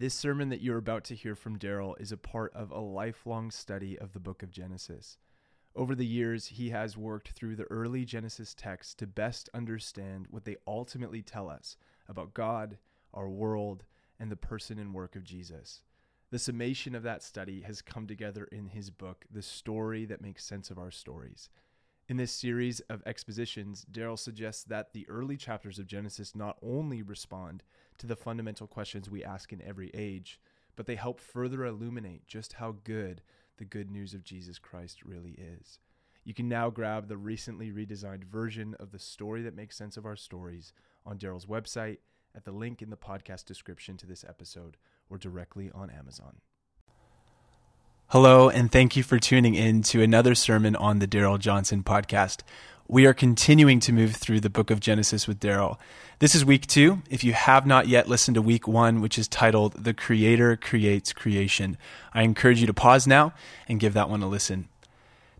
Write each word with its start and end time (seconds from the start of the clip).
This 0.00 0.14
sermon 0.14 0.48
that 0.48 0.62
you're 0.62 0.78
about 0.78 1.04
to 1.04 1.14
hear 1.14 1.34
from 1.34 1.58
Darrell 1.58 1.94
is 2.00 2.10
a 2.10 2.16
part 2.16 2.54
of 2.54 2.70
a 2.70 2.80
lifelong 2.80 3.50
study 3.50 3.98
of 3.98 4.14
the 4.14 4.18
book 4.18 4.42
of 4.42 4.50
Genesis. 4.50 5.18
Over 5.76 5.94
the 5.94 6.06
years, 6.06 6.46
he 6.46 6.70
has 6.70 6.96
worked 6.96 7.32
through 7.32 7.56
the 7.56 7.70
early 7.70 8.06
Genesis 8.06 8.54
texts 8.54 8.94
to 8.94 9.06
best 9.06 9.50
understand 9.52 10.28
what 10.30 10.46
they 10.46 10.56
ultimately 10.66 11.20
tell 11.20 11.50
us 11.50 11.76
about 12.08 12.32
God, 12.32 12.78
our 13.12 13.28
world, 13.28 13.84
and 14.18 14.32
the 14.32 14.36
person 14.36 14.78
and 14.78 14.94
work 14.94 15.16
of 15.16 15.22
Jesus. 15.22 15.82
The 16.30 16.38
summation 16.38 16.94
of 16.94 17.02
that 17.02 17.22
study 17.22 17.60
has 17.60 17.82
come 17.82 18.06
together 18.06 18.44
in 18.44 18.68
his 18.68 18.88
book, 18.88 19.26
The 19.30 19.42
Story 19.42 20.06
That 20.06 20.22
Makes 20.22 20.46
Sense 20.46 20.70
of 20.70 20.78
Our 20.78 20.90
Stories. 20.90 21.50
In 22.10 22.16
this 22.16 22.32
series 22.32 22.80
of 22.90 23.04
expositions, 23.06 23.86
Darrell 23.88 24.16
suggests 24.16 24.64
that 24.64 24.92
the 24.92 25.08
early 25.08 25.36
chapters 25.36 25.78
of 25.78 25.86
Genesis 25.86 26.34
not 26.34 26.56
only 26.60 27.02
respond 27.02 27.62
to 27.98 28.06
the 28.08 28.16
fundamental 28.16 28.66
questions 28.66 29.08
we 29.08 29.22
ask 29.22 29.52
in 29.52 29.62
every 29.62 29.92
age, 29.94 30.40
but 30.74 30.86
they 30.86 30.96
help 30.96 31.20
further 31.20 31.64
illuminate 31.64 32.26
just 32.26 32.54
how 32.54 32.74
good 32.82 33.22
the 33.58 33.64
good 33.64 33.92
news 33.92 34.12
of 34.12 34.24
Jesus 34.24 34.58
Christ 34.58 35.04
really 35.04 35.38
is. 35.38 35.78
You 36.24 36.34
can 36.34 36.48
now 36.48 36.68
grab 36.68 37.06
the 37.06 37.16
recently 37.16 37.70
redesigned 37.70 38.24
version 38.24 38.74
of 38.80 38.90
the 38.90 38.98
story 38.98 39.42
that 39.42 39.54
makes 39.54 39.76
sense 39.76 39.96
of 39.96 40.04
our 40.04 40.16
stories 40.16 40.72
on 41.06 41.16
Darrell's 41.16 41.46
website 41.46 41.98
at 42.34 42.44
the 42.44 42.50
link 42.50 42.82
in 42.82 42.90
the 42.90 42.96
podcast 42.96 43.44
description 43.44 43.96
to 43.98 44.06
this 44.08 44.24
episode 44.28 44.76
or 45.08 45.16
directly 45.16 45.70
on 45.72 45.90
Amazon. 45.90 46.38
Hello, 48.12 48.48
and 48.48 48.72
thank 48.72 48.96
you 48.96 49.04
for 49.04 49.20
tuning 49.20 49.54
in 49.54 49.82
to 49.82 50.02
another 50.02 50.34
sermon 50.34 50.74
on 50.74 50.98
the 50.98 51.06
Darrell 51.06 51.38
Johnson 51.38 51.84
podcast. 51.84 52.40
We 52.88 53.06
are 53.06 53.14
continuing 53.14 53.78
to 53.78 53.92
move 53.92 54.16
through 54.16 54.40
the 54.40 54.50
book 54.50 54.72
of 54.72 54.80
Genesis 54.80 55.28
with 55.28 55.38
Darrell. 55.38 55.78
This 56.18 56.34
is 56.34 56.44
week 56.44 56.66
two. 56.66 57.02
If 57.08 57.22
you 57.22 57.34
have 57.34 57.66
not 57.66 57.86
yet 57.86 58.08
listened 58.08 58.34
to 58.34 58.42
week 58.42 58.66
one, 58.66 59.00
which 59.00 59.16
is 59.16 59.28
titled 59.28 59.84
The 59.84 59.94
Creator 59.94 60.56
Creates 60.56 61.12
Creation, 61.12 61.78
I 62.12 62.22
encourage 62.22 62.60
you 62.60 62.66
to 62.66 62.74
pause 62.74 63.06
now 63.06 63.32
and 63.68 63.78
give 63.78 63.94
that 63.94 64.10
one 64.10 64.24
a 64.24 64.28
listen. 64.28 64.68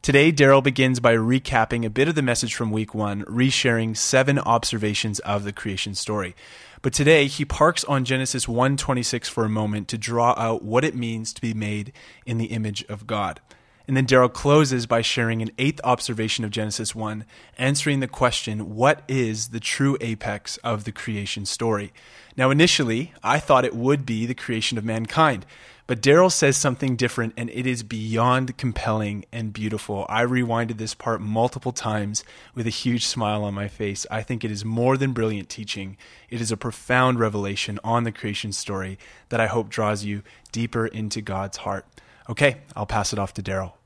Today, 0.02 0.30
Darrell 0.30 0.62
begins 0.62 0.98
by 0.98 1.14
recapping 1.14 1.84
a 1.84 1.90
bit 1.90 2.08
of 2.08 2.14
the 2.14 2.22
message 2.22 2.54
from 2.54 2.70
week 2.70 2.94
one, 2.94 3.22
resharing 3.26 3.94
seven 3.94 4.38
observations 4.38 5.18
of 5.18 5.44
the 5.44 5.52
creation 5.52 5.94
story. 5.94 6.34
But 6.80 6.94
today 6.94 7.26
he 7.26 7.44
parks 7.44 7.84
on 7.84 8.06
Genesis 8.06 8.46
1:26 8.46 9.28
for 9.28 9.44
a 9.44 9.50
moment 9.50 9.88
to 9.88 9.98
draw 9.98 10.32
out 10.38 10.64
what 10.64 10.86
it 10.86 10.94
means 10.94 11.34
to 11.34 11.42
be 11.42 11.52
made 11.52 11.92
in 12.24 12.38
the 12.38 12.46
image 12.46 12.82
of 12.88 13.06
God. 13.06 13.40
And 13.86 13.94
then 13.94 14.06
Darrell 14.06 14.30
closes 14.30 14.86
by 14.86 15.02
sharing 15.02 15.42
an 15.42 15.50
eighth 15.58 15.82
observation 15.84 16.46
of 16.46 16.50
Genesis 16.50 16.94
1, 16.94 17.26
answering 17.58 18.00
the 18.00 18.08
question, 18.08 18.74
what 18.74 19.02
is 19.06 19.48
the 19.48 19.60
true 19.60 19.98
apex 20.00 20.56
of 20.58 20.84
the 20.84 20.92
creation 20.92 21.44
story? 21.44 21.92
Now, 22.38 22.50
initially, 22.50 23.12
I 23.22 23.38
thought 23.38 23.66
it 23.66 23.76
would 23.76 24.06
be 24.06 24.24
the 24.24 24.34
creation 24.34 24.78
of 24.78 24.84
mankind, 24.84 25.44
but 25.90 26.00
Darrell 26.00 26.30
says 26.30 26.56
something 26.56 26.94
different, 26.94 27.34
and 27.36 27.50
it 27.50 27.66
is 27.66 27.82
beyond 27.82 28.56
compelling 28.56 29.24
and 29.32 29.52
beautiful. 29.52 30.06
I 30.08 30.22
rewinded 30.24 30.78
this 30.78 30.94
part 30.94 31.20
multiple 31.20 31.72
times 31.72 32.22
with 32.54 32.68
a 32.68 32.70
huge 32.70 33.04
smile 33.04 33.42
on 33.42 33.54
my 33.54 33.66
face. 33.66 34.06
I 34.08 34.22
think 34.22 34.44
it 34.44 34.52
is 34.52 34.64
more 34.64 34.96
than 34.96 35.12
brilliant 35.12 35.48
teaching. 35.48 35.96
It 36.28 36.40
is 36.40 36.52
a 36.52 36.56
profound 36.56 37.18
revelation 37.18 37.80
on 37.82 38.04
the 38.04 38.12
creation 38.12 38.52
story 38.52 39.00
that 39.30 39.40
I 39.40 39.48
hope 39.48 39.68
draws 39.68 40.04
you 40.04 40.22
deeper 40.52 40.86
into 40.86 41.20
God's 41.20 41.56
heart. 41.56 41.86
Okay, 42.28 42.58
I'll 42.76 42.86
pass 42.86 43.12
it 43.12 43.18
off 43.18 43.34
to 43.34 43.42
Darrell. 43.42 43.76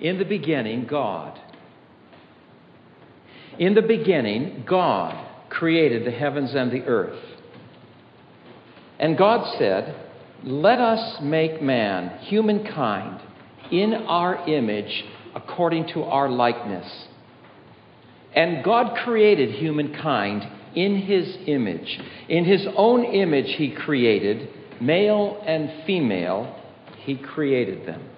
In 0.00 0.16
the 0.16 0.24
beginning, 0.24 0.86
God. 0.86 1.38
In 3.58 3.74
the 3.74 3.82
beginning, 3.82 4.64
God 4.66 5.28
created 5.50 6.06
the 6.06 6.10
heavens 6.10 6.54
and 6.54 6.72
the 6.72 6.84
earth. 6.84 7.22
And 8.98 9.18
God 9.18 9.58
said, 9.58 10.06
Let 10.42 10.78
us 10.80 11.20
make 11.20 11.60
man, 11.60 12.18
humankind, 12.20 13.20
in 13.70 13.92
our 13.92 14.48
image 14.48 15.04
according 15.34 15.88
to 15.88 16.02
our 16.02 16.28
likeness. 16.28 16.86
And 18.34 18.64
God 18.64 18.96
created 19.04 19.50
humankind 19.50 20.50
in 20.74 20.96
his 21.02 21.36
image. 21.46 22.00
In 22.28 22.44
his 22.44 22.66
own 22.76 23.04
image, 23.04 23.56
he 23.56 23.70
created, 23.70 24.48
male 24.80 25.42
and 25.46 25.84
female, 25.84 26.56
he 27.04 27.16
created 27.16 27.86
them. 27.86 28.08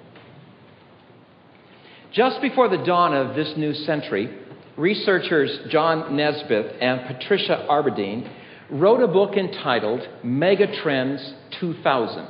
Just 2.13 2.41
before 2.43 2.69
the 2.69 2.85
dawn 2.85 3.15
of 3.15 3.35
this 3.35 3.55
new 3.57 3.73
century, 3.73 4.39
researchers 4.77 5.71
John 5.71 6.15
Naisbitt 6.15 6.77
and 6.81 7.07
Patricia 7.07 7.67
Aburdene 7.69 8.31
wrote 8.73 9.03
a 9.03 9.09
book 9.09 9.37
entitled 9.37 10.01
Megatrends 10.25 11.35
2000. 11.61 12.27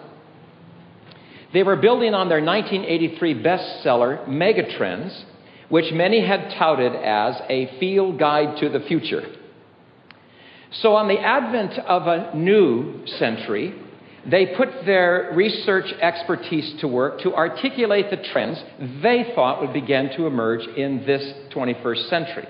They 1.53 1.63
were 1.63 1.77
building 1.77 2.15
on 2.15 2.29
their 2.29 2.43
1983 2.43 3.43
bestseller, 3.43 4.27
Megatrends, 4.27 5.25
which 5.69 5.93
many 5.93 6.27
had 6.27 6.55
touted 6.59 6.95
as 6.95 7.41
a 7.49 7.79
field 7.79 8.19
guide 8.19 8.59
to 8.59 8.69
the 8.69 8.81
future. 8.81 9.23
So, 10.81 10.97
on 10.97 11.09
the 11.09 11.19
advent 11.19 11.79
of 11.79 12.07
a 12.07 12.35
new 12.35 13.07
century, 13.07 13.75
they 14.29 14.55
put 14.57 14.87
their 14.87 15.33
research 15.35 15.93
expertise 16.01 16.81
to 16.81 16.89
work 16.89 17.21
to 17.21 17.35
articulate 17.35 18.11
the 18.11 18.17
trends 18.33 18.63
they 19.03 19.33
thought 19.35 19.61
would 19.61 19.73
begin 19.73 20.11
to 20.17 20.27
emerge 20.27 20.67
in 20.77 21.05
this 21.05 21.23
21st 21.55 22.09
century. 22.09 22.49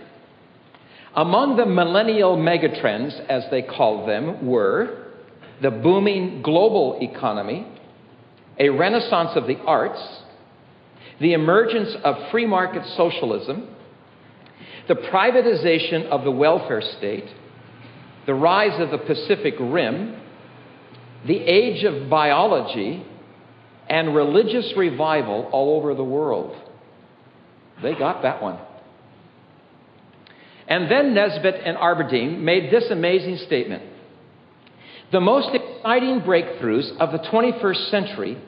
Among 1.15 1.56
the 1.56 1.67
millennial 1.67 2.37
megatrends, 2.37 3.19
as 3.28 3.45
they 3.50 3.62
called 3.62 4.09
them, 4.09 4.47
were 4.47 5.09
the 5.61 5.71
booming 5.71 6.43
global 6.43 6.99
economy, 7.03 7.67
a 8.59 8.71
renaissance 8.71 9.31
of 9.37 9.47
the 9.47 9.59
arts, 9.67 10.01
the 11.21 11.34
emergence 11.34 11.95
of 12.03 12.31
free 12.31 12.47
market 12.47 12.83
socialism, 12.97 13.69
the 14.89 14.95
privatization 14.95 16.09
of 16.09 16.25
the 16.25 16.31
welfare 16.31 16.83
state, 16.99 17.27
the 18.27 18.34
rise 18.34 18.81
of 18.81 18.91
the 18.91 18.99
Pacific 18.99 19.55
Rim, 19.61 20.17
the 21.27 21.39
age 21.39 21.84
of 21.84 22.09
biology, 22.09 23.06
and 23.89 24.15
religious 24.15 24.72
revival 24.77 25.49
all 25.53 25.77
over 25.77 25.95
the 25.95 26.05
world. 26.05 26.56
They 27.83 27.95
got 27.95 28.22
that 28.22 28.43
one. 28.43 28.59
And 30.72 30.91
then 30.91 31.12
Naisbitt 31.12 31.60
and 31.66 31.77
Aburdene 31.77 32.38
made 32.41 32.72
this 32.72 32.91
amazing 32.91 33.37
statement 33.47 33.83
The 35.12 35.21
most 35.21 35.50
exciting 35.55 36.22
breakthroughs 36.22 36.97
of 36.97 37.12
the 37.12 37.19
21st 37.19 37.91
century 37.91 38.38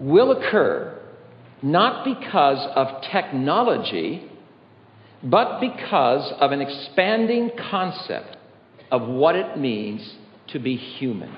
will 0.00 0.32
occur 0.32 1.00
not 1.62 2.04
because 2.04 2.66
of 2.74 3.04
technology, 3.12 4.28
but 5.22 5.60
because 5.60 6.32
of 6.40 6.50
an 6.50 6.60
expanding 6.60 7.52
concept 7.70 8.36
of 8.90 9.06
what 9.06 9.36
it 9.36 9.56
means 9.56 10.16
to 10.48 10.58
be 10.58 10.74
human. 10.74 11.32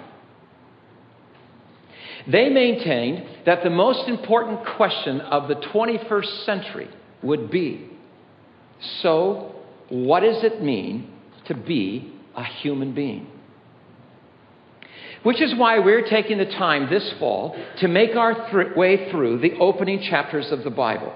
They 2.27 2.49
maintained 2.49 3.45
that 3.45 3.63
the 3.63 3.69
most 3.69 4.09
important 4.09 4.61
question 4.79 5.21
of 5.21 5.49
the 5.49 5.57
21st 5.57 6.47
century 6.47 6.89
would 7.23 7.51
be 7.51 7.91
so, 9.03 9.55
what 9.95 10.21
does 10.21 10.43
it 10.43 10.61
mean 10.61 11.09
to 11.47 11.55
be 11.55 12.13
a 12.35 12.43
human 12.43 12.95
being? 12.95 13.29
Which 15.23 15.41
is 15.41 15.55
why 15.55 15.79
we're 15.79 16.07
taking 16.07 16.39
the 16.39 16.47
time 16.47 16.91
this 16.91 17.15
fall 17.19 17.57
to 17.79 17.87
make 17.89 18.17
our 18.17 18.51
th- 18.51 18.77
way 18.77 19.11
through 19.11 19.39
the 19.39 19.55
opening 19.59 20.01
chapters 20.03 20.51
of 20.51 20.65
the 20.65 20.71
Bible, 20.71 21.13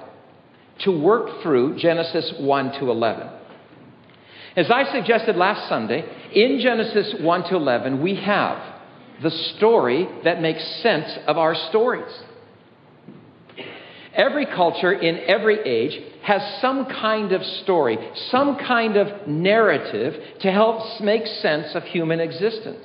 to 0.81 0.93
work 0.93 1.43
through 1.43 1.79
Genesis 1.79 2.35
1 2.39 2.73
to 2.79 2.91
11. 2.91 3.29
As 4.57 4.71
I 4.71 4.93
suggested 4.93 5.37
last 5.37 5.69
Sunday, 5.69 6.05
in 6.33 6.61
Genesis 6.61 7.21
1 7.21 7.49
to 7.51 7.57
11, 7.57 8.01
we 8.01 8.15
have 8.15 8.63
the 9.23 9.31
story 9.31 10.09
that 10.23 10.41
makes 10.41 10.65
sense 10.83 11.19
of 11.27 11.37
our 11.37 11.55
stories. 11.69 12.13
Every 14.19 14.47
culture 14.47 14.93
in 14.93 15.21
every 15.29 15.61
age 15.61 15.97
has 16.23 16.43
some 16.61 16.87
kind 16.87 17.31
of 17.31 17.41
story, 17.63 17.97
some 18.33 18.59
kind 18.59 18.97
of 18.97 19.29
narrative 19.29 20.41
to 20.41 20.51
help 20.51 21.01
make 21.01 21.25
sense 21.41 21.73
of 21.77 21.85
human 21.85 22.19
existence. 22.19 22.85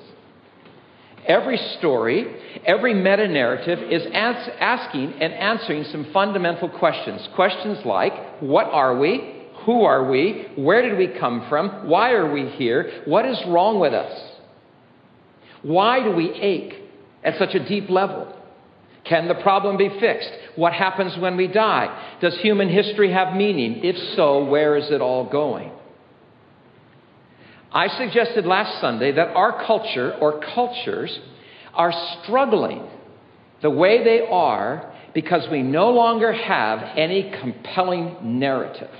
Every 1.25 1.57
story, 1.79 2.27
every 2.65 2.93
meta 2.93 3.27
narrative 3.27 3.79
is 3.79 4.05
as- 4.13 4.49
asking 4.59 5.13
and 5.13 5.33
answering 5.33 5.85
some 5.85 6.05
fundamental 6.13 6.69
questions. 6.69 7.27
Questions 7.33 7.79
like 7.83 8.13
what 8.39 8.67
are 8.67 8.95
we? 8.95 9.33
Who 9.65 9.85
are 9.85 10.07
we? 10.07 10.49
Where 10.55 10.83
did 10.83 10.99
we 10.99 11.07
come 11.19 11.47
from? 11.49 11.87
Why 11.89 12.11
are 12.11 12.31
we 12.31 12.49
here? 12.49 13.03
What 13.05 13.25
is 13.25 13.41
wrong 13.47 13.79
with 13.79 13.93
us? 13.93 14.21
Why 15.63 16.03
do 16.03 16.11
we 16.11 16.29
ache 16.31 16.75
at 17.23 17.39
such 17.39 17.55
a 17.55 17.67
deep 17.67 17.89
level? 17.89 18.27
Can 19.05 19.27
the 19.27 19.35
problem 19.35 19.77
be 19.77 19.89
fixed? 19.99 20.31
What 20.55 20.73
happens 20.73 21.17
when 21.17 21.35
we 21.35 21.47
die? 21.47 22.17
Does 22.21 22.37
human 22.37 22.69
history 22.69 23.11
have 23.11 23.35
meaning? 23.35 23.83
If 23.83 23.97
so, 24.15 24.45
where 24.45 24.77
is 24.77 24.89
it 24.91 25.01
all 25.01 25.29
going? 25.29 25.71
I 27.71 27.87
suggested 27.97 28.45
last 28.45 28.79
Sunday 28.79 29.11
that 29.13 29.29
our 29.29 29.65
culture 29.65 30.13
or 30.13 30.39
cultures 30.53 31.19
are 31.73 31.91
struggling 32.21 32.87
the 33.61 33.69
way 33.69 34.03
they 34.03 34.27
are 34.29 34.93
because 35.13 35.47
we 35.51 35.63
no 35.63 35.89
longer 35.89 36.31
have 36.31 36.79
any 36.97 37.33
compelling 37.41 38.39
narrative. 38.39 38.91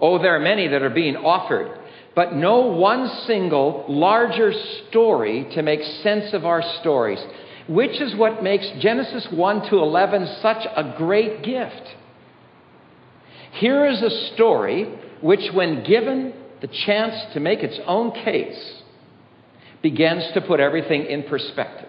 Oh, 0.00 0.18
there 0.18 0.34
are 0.36 0.40
many 0.40 0.68
that 0.68 0.82
are 0.82 0.90
being 0.90 1.16
offered, 1.16 1.78
but 2.14 2.34
no 2.34 2.60
one 2.60 3.08
single 3.26 3.84
larger 3.88 4.52
story 4.88 5.46
to 5.54 5.62
make 5.62 5.82
sense 6.02 6.32
of 6.32 6.44
our 6.44 6.62
stories, 6.80 7.18
which 7.68 8.00
is 8.00 8.14
what 8.14 8.42
makes 8.42 8.68
Genesis 8.80 9.26
1 9.30 9.70
to 9.70 9.76
11 9.76 10.38
such 10.40 10.66
a 10.76 10.94
great 10.96 11.42
gift. 11.42 11.82
Here 13.52 13.86
is 13.86 14.02
a 14.02 14.34
story 14.34 14.84
which, 15.20 15.50
when 15.52 15.82
given 15.84 16.32
the 16.60 16.68
chance 16.68 17.14
to 17.34 17.40
make 17.40 17.60
its 17.60 17.78
own 17.86 18.12
case, 18.12 18.82
begins 19.82 20.24
to 20.34 20.40
put 20.40 20.60
everything 20.60 21.06
in 21.06 21.24
perspective. 21.24 21.88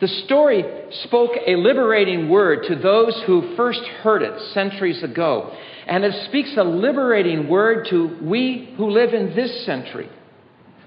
The 0.00 0.08
story 0.08 0.64
spoke 1.04 1.32
a 1.46 1.56
liberating 1.56 2.28
word 2.28 2.64
to 2.68 2.76
those 2.76 3.22
who 3.26 3.56
first 3.56 3.80
heard 4.02 4.22
it 4.22 4.38
centuries 4.52 5.02
ago, 5.02 5.56
and 5.86 6.04
it 6.04 6.26
speaks 6.28 6.54
a 6.56 6.64
liberating 6.64 7.48
word 7.48 7.86
to 7.90 8.18
we 8.22 8.74
who 8.76 8.90
live 8.90 9.14
in 9.14 9.34
this 9.34 9.64
century. 9.64 10.08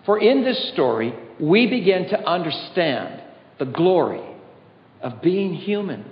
For 0.06 0.20
in 0.20 0.44
this 0.44 0.72
story, 0.74 1.14
we 1.40 1.68
begin 1.68 2.10
to 2.10 2.30
understand 2.30 3.19
the 3.60 3.66
glory 3.66 4.24
of 5.02 5.22
being 5.22 5.54
human. 5.54 6.06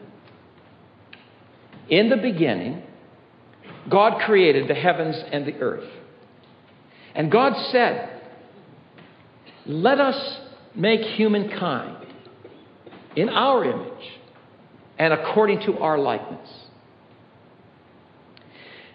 In 1.89 2.09
the 2.09 2.17
beginning, 2.17 2.83
God 3.89 4.21
created 4.25 4.69
the 4.69 4.75
heavens 4.75 5.15
and 5.31 5.45
the 5.45 5.53
earth. 5.55 5.89
And 7.15 7.31
God 7.31 7.53
said, 7.71 8.21
Let 9.65 9.99
us 9.99 10.39
make 10.75 11.01
humankind 11.01 12.05
in 13.15 13.29
our 13.29 13.63
image 13.63 14.11
and 14.99 15.13
according 15.13 15.61
to 15.61 15.79
our 15.79 15.97
likeness. 15.97 16.49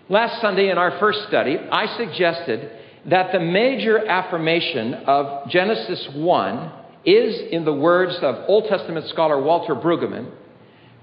Last 0.08 0.40
Sunday 0.40 0.68
in 0.70 0.78
our 0.78 0.98
first 0.98 1.26
study, 1.28 1.56
I 1.56 1.96
suggested 1.96 2.70
that 3.06 3.32
the 3.32 3.40
major 3.40 4.06
affirmation 4.06 4.94
of 4.94 5.48
Genesis 5.48 6.08
1 6.14 6.72
is, 7.04 7.40
in 7.50 7.64
the 7.64 7.72
words 7.72 8.16
of 8.22 8.44
Old 8.48 8.68
Testament 8.68 9.08
scholar 9.08 9.40
Walter 9.40 9.74
Brueggemann, 9.74 10.30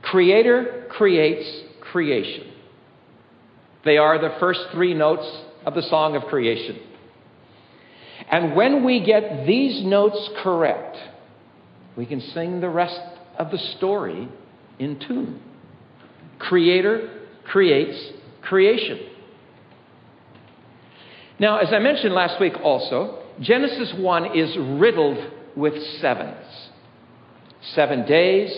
Creator 0.01 0.87
creates 0.89 1.47
creation. 1.81 2.47
They 3.85 3.97
are 3.97 4.19
the 4.19 4.35
first 4.39 4.61
three 4.71 4.93
notes 4.93 5.27
of 5.65 5.73
the 5.73 5.81
song 5.83 6.15
of 6.15 6.23
creation. 6.23 6.79
And 8.31 8.55
when 8.55 8.83
we 8.83 9.03
get 9.03 9.45
these 9.45 9.83
notes 9.83 10.29
correct, 10.41 10.97
we 11.95 12.05
can 12.05 12.21
sing 12.21 12.61
the 12.61 12.69
rest 12.69 12.99
of 13.37 13.51
the 13.51 13.57
story 13.77 14.27
in 14.77 14.99
tune. 14.99 15.41
Creator 16.37 17.09
creates 17.45 18.11
creation. 18.41 18.99
Now, 21.39 21.57
as 21.59 21.73
I 21.73 21.79
mentioned 21.79 22.13
last 22.13 22.39
week 22.39 22.53
also, 22.63 23.23
Genesis 23.41 23.93
1 23.97 24.37
is 24.37 24.55
riddled 24.79 25.17
with 25.59 25.81
sevens. 25.99 26.69
Seven 27.75 28.05
days, 28.05 28.51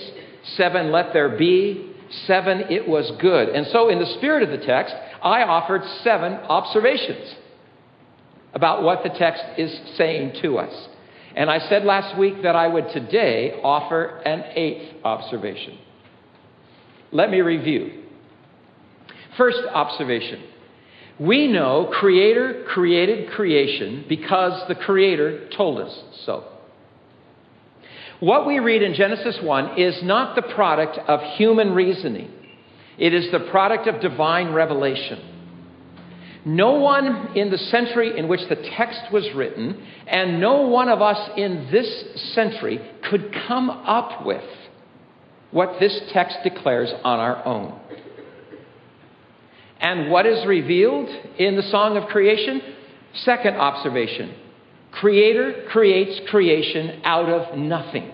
seven 0.55 0.91
let 0.91 1.13
there 1.13 1.37
be, 1.37 1.91
seven 2.27 2.59
it 2.69 2.87
was 2.87 3.11
good. 3.19 3.49
And 3.49 3.67
so, 3.67 3.89
in 3.89 3.99
the 3.99 4.05
spirit 4.17 4.43
of 4.43 4.49
the 4.49 4.65
text, 4.65 4.93
I 5.23 5.43
offered 5.43 5.81
seven 6.03 6.33
observations 6.33 7.35
about 8.53 8.83
what 8.83 9.03
the 9.03 9.09
text 9.09 9.43
is 9.57 9.97
saying 9.97 10.41
to 10.41 10.57
us. 10.57 10.87
And 11.35 11.49
I 11.49 11.59
said 11.69 11.83
last 11.83 12.17
week 12.17 12.43
that 12.43 12.55
I 12.55 12.67
would 12.67 12.89
today 12.89 13.59
offer 13.63 14.21
an 14.25 14.43
eighth 14.55 15.03
observation. 15.03 15.77
Let 17.11 17.29
me 17.29 17.41
review. 17.41 18.03
First 19.37 19.59
observation 19.73 20.43
we 21.21 21.47
know 21.47 21.91
Creator 21.93 22.65
created 22.67 23.29
creation 23.29 24.05
because 24.09 24.67
the 24.67 24.73
Creator 24.73 25.49
told 25.55 25.79
us 25.79 26.03
so. 26.25 26.45
What 28.21 28.45
we 28.45 28.59
read 28.59 28.83
in 28.83 28.93
Genesis 28.93 29.39
1 29.41 29.79
is 29.79 30.03
not 30.03 30.35
the 30.35 30.43
product 30.43 30.99
of 31.07 31.21
human 31.37 31.71
reasoning, 31.73 32.31
it 32.99 33.15
is 33.15 33.31
the 33.31 33.39
product 33.49 33.87
of 33.87 33.99
divine 33.99 34.53
revelation. 34.53 35.27
No 36.45 36.73
one 36.73 37.35
in 37.35 37.49
the 37.49 37.57
century 37.57 38.17
in 38.17 38.27
which 38.27 38.41
the 38.47 38.55
text 38.55 39.11
was 39.11 39.27
written, 39.35 39.83
and 40.05 40.39
no 40.39 40.67
one 40.67 40.87
of 40.87 41.01
us 41.01 41.31
in 41.35 41.69
this 41.71 42.33
century 42.33 42.79
could 43.09 43.33
come 43.47 43.69
up 43.71 44.23
with 44.23 44.43
what 45.49 45.79
this 45.79 45.99
text 46.13 46.37
declares 46.43 46.91
on 47.03 47.19
our 47.19 47.43
own. 47.43 47.79
And 49.79 50.11
what 50.11 50.27
is 50.27 50.45
revealed 50.45 51.09
in 51.39 51.55
the 51.55 51.63
Song 51.63 51.97
of 51.97 52.07
Creation? 52.09 52.61
Second 53.13 53.55
observation 53.55 54.35
Creator 54.91 55.67
creates 55.69 56.29
creation 56.29 57.01
out 57.03 57.29
of 57.29 57.57
nothing. 57.57 58.11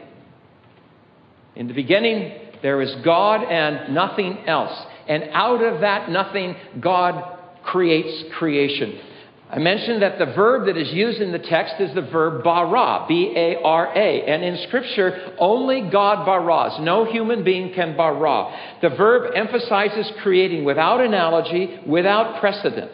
In 1.55 1.67
the 1.67 1.73
beginning, 1.73 2.33
there 2.61 2.81
is 2.81 2.93
God 3.03 3.43
and 3.43 3.93
nothing 3.93 4.47
else. 4.47 4.77
And 5.07 5.23
out 5.31 5.63
of 5.63 5.81
that 5.81 6.09
nothing, 6.09 6.55
God 6.79 7.37
creates 7.63 8.31
creation. 8.37 8.99
I 9.49 9.59
mentioned 9.59 10.01
that 10.01 10.19
the 10.19 10.25
verb 10.25 10.65
that 10.65 10.75
is 10.75 10.91
used 10.91 11.21
in 11.21 11.31
the 11.31 11.39
text 11.39 11.75
is 11.79 11.95
the 11.95 12.01
verb 12.01 12.43
bara, 12.43 13.05
B 13.07 13.33
A 13.35 13.61
R 13.63 13.87
A. 13.95 14.23
And 14.23 14.43
in 14.43 14.67
Scripture, 14.67 15.35
only 15.39 15.89
God 15.89 16.25
baras. 16.25 16.77
No 16.81 17.05
human 17.05 17.45
being 17.45 17.73
can 17.73 17.95
bara. 17.95 18.77
The 18.81 18.89
verb 18.89 19.31
emphasizes 19.35 20.11
creating 20.21 20.65
without 20.65 20.99
analogy, 20.99 21.79
without 21.87 22.41
precedent. 22.41 22.91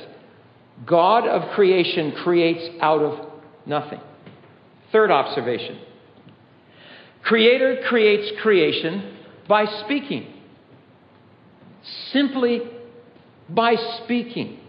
God 0.85 1.27
of 1.27 1.55
creation 1.55 2.13
creates 2.23 2.77
out 2.81 3.01
of 3.01 3.32
nothing. 3.65 3.99
Third 4.91 5.11
observation 5.11 5.79
Creator 7.23 7.83
creates 7.87 8.31
creation 8.41 9.17
by 9.47 9.65
speaking. 9.85 10.27
Simply 12.11 12.61
by 13.49 13.75
speaking. 14.03 14.59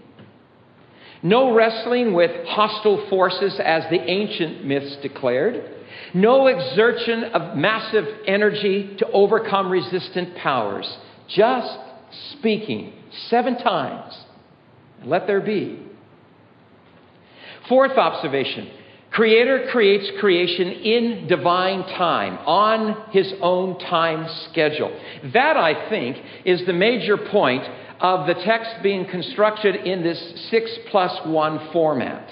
No 1.22 1.54
wrestling 1.54 2.12
with 2.12 2.46
hostile 2.46 3.06
forces 3.08 3.58
as 3.64 3.84
the 3.90 4.00
ancient 4.00 4.64
myths 4.64 4.96
declared. 5.02 5.70
No 6.12 6.46
exertion 6.46 7.24
of 7.24 7.56
massive 7.56 8.04
energy 8.26 8.96
to 8.98 9.06
overcome 9.10 9.70
resistant 9.70 10.36
powers. 10.36 10.86
Just 11.28 11.78
speaking 12.32 12.92
seven 13.30 13.56
times. 13.58 14.14
Let 15.04 15.26
there 15.26 15.40
be. 15.40 15.80
Fourth 17.68 17.92
observation 17.92 18.70
Creator 19.14 19.68
creates 19.70 20.10
creation 20.18 20.66
in 20.66 21.28
divine 21.28 21.84
time, 21.96 22.36
on 22.46 23.12
his 23.12 23.32
own 23.40 23.78
time 23.78 24.26
schedule. 24.50 24.90
That, 25.32 25.56
I 25.56 25.88
think, 25.88 26.16
is 26.44 26.66
the 26.66 26.72
major 26.72 27.16
point 27.16 27.62
of 28.00 28.26
the 28.26 28.34
text 28.34 28.82
being 28.82 29.08
constructed 29.08 29.76
in 29.76 30.02
this 30.02 30.48
6 30.50 30.70
plus 30.90 31.16
1 31.26 31.70
format. 31.72 32.28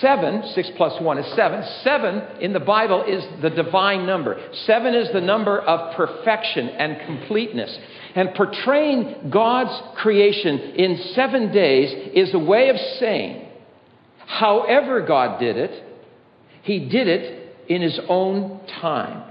7, 0.00 0.50
6 0.52 0.70
plus 0.76 1.00
1 1.00 1.18
is 1.18 1.36
7. 1.36 1.64
7 1.84 2.22
in 2.40 2.52
the 2.52 2.58
Bible 2.58 3.04
is 3.04 3.24
the 3.40 3.50
divine 3.50 4.04
number. 4.04 4.36
7 4.66 4.94
is 4.94 5.12
the 5.12 5.20
number 5.20 5.60
of 5.60 5.94
perfection 5.94 6.70
and 6.70 7.06
completeness. 7.06 7.78
And 8.16 8.34
portraying 8.34 9.30
God's 9.30 9.80
creation 9.98 10.58
in 10.58 10.98
seven 11.14 11.52
days 11.52 12.10
is 12.14 12.34
a 12.34 12.38
way 12.40 12.68
of 12.68 12.76
saying, 12.98 13.47
however 14.28 15.00
God 15.00 15.40
did 15.40 15.56
it, 15.56 15.84
He 16.62 16.88
did 16.88 17.08
it 17.08 17.56
in 17.68 17.82
His 17.82 17.98
own 18.08 18.60
time. 18.80 19.24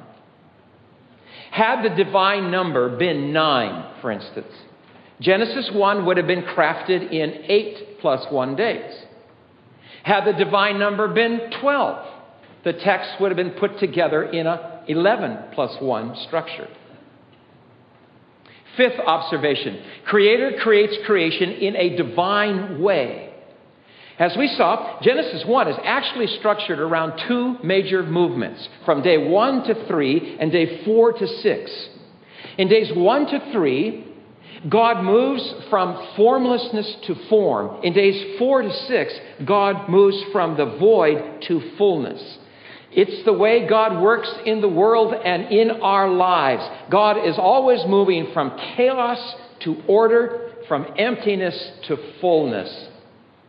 Had 1.52 1.84
the 1.84 2.04
divine 2.04 2.52
number 2.52 2.98
been 2.98 3.32
9, 3.32 4.02
for 4.02 4.12
instance, 4.12 4.54
Genesis 5.22 5.72
1 5.74 6.06
would 6.06 6.18
have 6.18 6.28
been 6.28 6.44
crafted 6.44 7.12
in 7.12 7.46
8 7.50 8.00
plus 8.02 8.26
1 8.32 8.56
days. 8.56 8.94
Had 10.04 10.26
the 10.26 10.34
divine 10.34 10.78
number 10.78 11.08
been 11.08 11.52
12, 11.62 12.08
the 12.64 12.74
text 12.74 13.10
would 13.20 13.30
have 13.30 13.38
been 13.38 13.60
put 13.60 13.80
together 13.80 14.24
in 14.24 14.46
a 14.46 14.84
11 14.88 15.54
plus 15.54 15.76
1 15.82 16.16
structure. 16.28 16.68
Fifth 18.76 19.00
observation 19.00 19.84
Creator 20.06 20.60
creates 20.62 20.96
creation 21.06 21.50
in 21.50 21.76
a 21.76 21.96
divine 21.98 22.80
way. 22.80 23.27
As 24.20 24.36
we 24.36 24.48
saw, 24.48 25.00
Genesis 25.02 25.46
1 25.46 25.68
is 25.68 25.78
actually 25.84 26.28
structured 26.40 26.80
around 26.80 27.22
two 27.28 27.58
major 27.64 28.02
movements 28.02 28.68
from 28.84 29.04
day 29.04 29.18
1 29.18 29.64
to 29.66 29.88
3 29.88 30.38
and 30.40 30.52
day 30.52 30.84
4 30.86 31.14
to 31.14 31.28
6. 31.28 31.90
In 32.58 32.68
days 32.68 32.92
1 32.96 33.28
to 33.28 33.52
3, 33.52 34.08
God 34.70 35.04
moves 35.04 35.54
from 35.70 36.16
formlessness 36.16 36.96
to 37.06 37.16
form. 37.30 37.84
In 37.84 37.94
days 37.94 38.38
four 38.40 38.62
to 38.62 38.74
six, 38.88 39.14
God 39.46 39.88
moves 39.90 40.18
from 40.32 40.58
the 40.58 40.78
void 40.78 41.44
to 41.48 41.72
fullness. 41.78 42.38
It's 42.92 43.24
the 43.26 43.34
way 43.34 43.68
God 43.68 44.02
works 44.02 44.34
in 44.46 44.62
the 44.62 44.68
world 44.68 45.14
and 45.14 45.52
in 45.52 45.70
our 45.82 46.10
lives. 46.10 46.64
God 46.90 47.28
is 47.28 47.38
always 47.38 47.82
moving 47.86 48.32
from 48.34 48.58
chaos 48.76 49.36
to 49.62 49.82
order, 49.88 50.54
from 50.68 50.88
emptiness 50.98 51.72
to 51.88 51.98
fullness. 52.20 52.87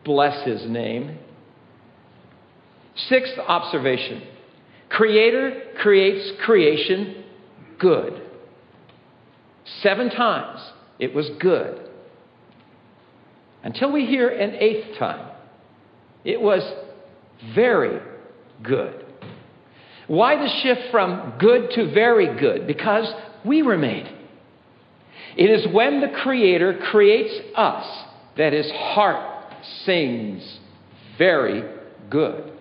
Bless 0.03 0.45
his 0.45 0.65
name. 0.69 1.17
Sixth 2.95 3.37
observation 3.47 4.23
Creator 4.89 5.61
creates 5.81 6.31
creation 6.43 7.23
good. 7.77 8.21
Seven 9.81 10.09
times 10.09 10.59
it 10.97 11.13
was 11.13 11.29
good. 11.39 11.87
Until 13.63 13.91
we 13.91 14.05
hear 14.05 14.29
an 14.29 14.55
eighth 14.55 14.97
time, 14.97 15.31
it 16.23 16.41
was 16.41 16.63
very 17.53 18.01
good. 18.63 19.05
Why 20.07 20.35
the 20.35 20.49
shift 20.63 20.91
from 20.91 21.35
good 21.39 21.71
to 21.71 21.91
very 21.93 22.39
good? 22.39 22.65
Because 22.65 23.13
we 23.45 23.61
were 23.61 23.77
made. 23.77 24.11
It 25.37 25.49
is 25.49 25.71
when 25.71 26.01
the 26.01 26.09
Creator 26.21 26.79
creates 26.89 27.33
us 27.55 27.85
that 28.37 28.53
his 28.53 28.69
heart 28.71 29.38
sings 29.85 30.59
very 31.17 31.63
good. 32.09 32.53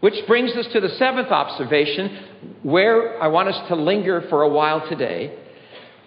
Which 0.00 0.14
brings 0.26 0.52
us 0.52 0.66
to 0.72 0.80
the 0.80 0.88
seventh 0.90 1.28
observation, 1.28 2.56
where 2.62 3.22
I 3.22 3.28
want 3.28 3.48
us 3.48 3.68
to 3.68 3.76
linger 3.76 4.22
for 4.30 4.42
a 4.42 4.48
while 4.48 4.88
today. 4.88 5.36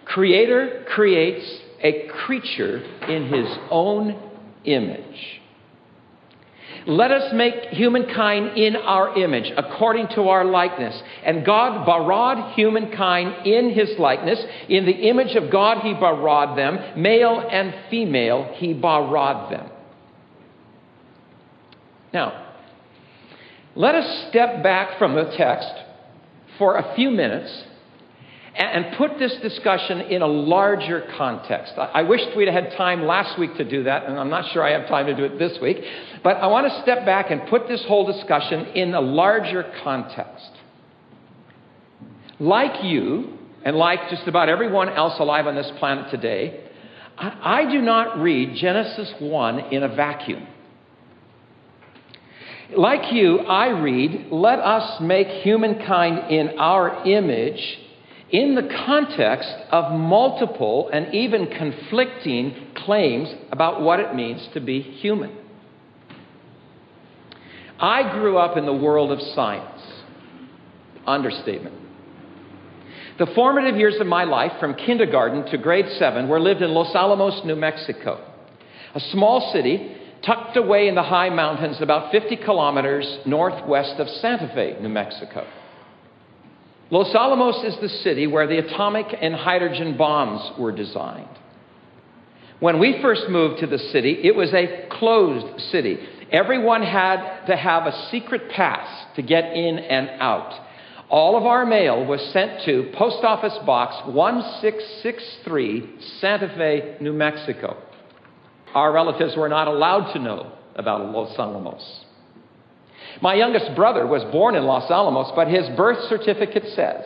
Creator 0.04 0.86
creates 0.88 1.46
a 1.80 2.08
creature 2.08 2.78
in 3.08 3.26
his 3.26 3.46
own 3.70 4.20
image. 4.64 5.40
Let 6.86 7.10
us 7.10 7.32
make 7.32 7.70
humankind 7.70 8.58
in 8.58 8.76
our 8.76 9.16
image, 9.16 9.50
according 9.56 10.08
to 10.16 10.28
our 10.28 10.44
likeness. 10.44 10.94
And 11.24 11.44
God 11.44 11.86
barad 11.86 12.54
humankind 12.54 13.46
in 13.46 13.70
his 13.70 13.98
likeness. 13.98 14.38
In 14.68 14.84
the 14.84 15.08
image 15.08 15.34
of 15.34 15.50
God 15.50 15.78
he 15.78 15.94
barad 15.94 16.56
them. 16.56 17.00
Male 17.00 17.48
and 17.50 17.74
female 17.90 18.52
he 18.56 18.74
barad 18.74 19.50
them. 19.50 19.70
Now, 22.12 22.52
let 23.74 23.94
us 23.94 24.28
step 24.28 24.62
back 24.62 24.98
from 24.98 25.14
the 25.14 25.34
text 25.36 25.72
for 26.58 26.76
a 26.76 26.94
few 26.94 27.10
minutes 27.10 27.64
and 28.56 28.96
put 28.96 29.18
this 29.18 29.34
discussion 29.42 30.00
in 30.02 30.22
a 30.22 30.26
larger 30.26 31.08
context. 31.16 31.72
I 31.76 32.02
wished 32.02 32.36
we'd 32.36 32.48
had 32.48 32.72
time 32.76 33.04
last 33.04 33.38
week 33.38 33.56
to 33.56 33.64
do 33.64 33.84
that, 33.84 34.04
and 34.04 34.18
I'm 34.18 34.30
not 34.30 34.52
sure 34.52 34.62
I 34.62 34.78
have 34.78 34.88
time 34.88 35.06
to 35.06 35.14
do 35.14 35.24
it 35.24 35.38
this 35.38 35.58
week. 35.60 35.78
But 36.22 36.36
I 36.36 36.46
want 36.46 36.72
to 36.72 36.82
step 36.82 37.04
back 37.04 37.30
and 37.30 37.48
put 37.48 37.66
this 37.66 37.84
whole 37.86 38.06
discussion 38.06 38.66
in 38.74 38.94
a 38.94 39.00
larger 39.00 39.72
context. 39.82 40.50
Like 42.38 42.84
you, 42.84 43.38
and 43.64 43.76
like 43.76 44.08
just 44.10 44.28
about 44.28 44.48
everyone 44.48 44.88
else 44.88 45.18
alive 45.18 45.46
on 45.46 45.56
this 45.56 45.70
planet 45.78 46.10
today, 46.10 46.60
I 47.16 47.68
do 47.70 47.80
not 47.80 48.20
read 48.20 48.56
Genesis 48.56 49.12
1 49.18 49.58
in 49.72 49.82
a 49.82 49.88
vacuum. 49.88 50.46
Like 52.76 53.12
you, 53.12 53.38
I 53.40 53.68
read, 53.68 54.28
let 54.30 54.58
us 54.58 55.00
make 55.00 55.28
humankind 55.28 56.30
in 56.30 56.58
our 56.58 57.04
image 57.06 57.78
in 58.34 58.56
the 58.56 58.68
context 58.84 59.48
of 59.70 59.92
multiple 59.92 60.90
and 60.92 61.14
even 61.14 61.46
conflicting 61.46 62.66
claims 62.74 63.32
about 63.52 63.80
what 63.80 64.00
it 64.00 64.12
means 64.12 64.44
to 64.54 64.60
be 64.60 64.80
human. 64.82 65.32
I 67.78 68.12
grew 68.18 68.36
up 68.36 68.56
in 68.56 68.66
the 68.66 68.72
world 68.72 69.12
of 69.12 69.20
science. 69.36 69.80
Understatement. 71.06 71.76
The 73.20 73.26
formative 73.36 73.76
years 73.76 74.00
of 74.00 74.08
my 74.08 74.24
life, 74.24 74.50
from 74.58 74.74
kindergarten 74.74 75.44
to 75.52 75.58
grade 75.58 75.86
seven, 76.00 76.28
were 76.28 76.40
lived 76.40 76.60
in 76.60 76.70
Los 76.70 76.92
Alamos, 76.92 77.40
New 77.44 77.54
Mexico, 77.54 78.18
a 78.96 79.00
small 79.12 79.52
city 79.52 79.96
tucked 80.26 80.56
away 80.56 80.88
in 80.88 80.96
the 80.96 81.04
high 81.04 81.30
mountains 81.30 81.76
about 81.80 82.10
50 82.10 82.34
kilometers 82.38 83.18
northwest 83.26 84.00
of 84.00 84.08
Santa 84.08 84.48
Fe, 84.52 84.76
New 84.80 84.88
Mexico. 84.88 85.46
Los 86.90 87.14
Alamos 87.14 87.64
is 87.64 87.78
the 87.80 87.88
city 87.88 88.26
where 88.26 88.46
the 88.46 88.58
atomic 88.58 89.06
and 89.20 89.34
hydrogen 89.34 89.96
bombs 89.96 90.58
were 90.58 90.72
designed. 90.72 91.28
When 92.60 92.78
we 92.78 93.00
first 93.02 93.28
moved 93.28 93.60
to 93.60 93.66
the 93.66 93.78
city, 93.78 94.20
it 94.22 94.36
was 94.36 94.52
a 94.52 94.86
closed 94.90 95.60
city. 95.70 95.98
Everyone 96.30 96.82
had 96.82 97.46
to 97.46 97.56
have 97.56 97.86
a 97.86 98.08
secret 98.10 98.50
pass 98.50 99.16
to 99.16 99.22
get 99.22 99.56
in 99.56 99.78
and 99.78 100.08
out. 100.20 100.52
All 101.10 101.36
of 101.36 101.44
our 101.44 101.66
mail 101.66 102.04
was 102.04 102.20
sent 102.32 102.64
to 102.64 102.92
Post 102.96 103.24
Office 103.24 103.56
Box 103.66 103.94
1663, 104.06 106.18
Santa 106.20 106.48
Fe, 106.48 106.96
New 107.00 107.12
Mexico. 107.12 107.76
Our 108.74 108.92
relatives 108.92 109.36
were 109.36 109.48
not 109.48 109.68
allowed 109.68 110.12
to 110.14 110.18
know 110.18 110.52
about 110.74 111.12
Los 111.12 111.38
Alamos. 111.38 112.03
My 113.22 113.34
youngest 113.34 113.74
brother 113.76 114.06
was 114.06 114.24
born 114.32 114.54
in 114.54 114.64
Los 114.64 114.90
Alamos, 114.90 115.32
but 115.34 115.48
his 115.48 115.68
birth 115.76 116.08
certificate 116.08 116.64
says 116.74 117.04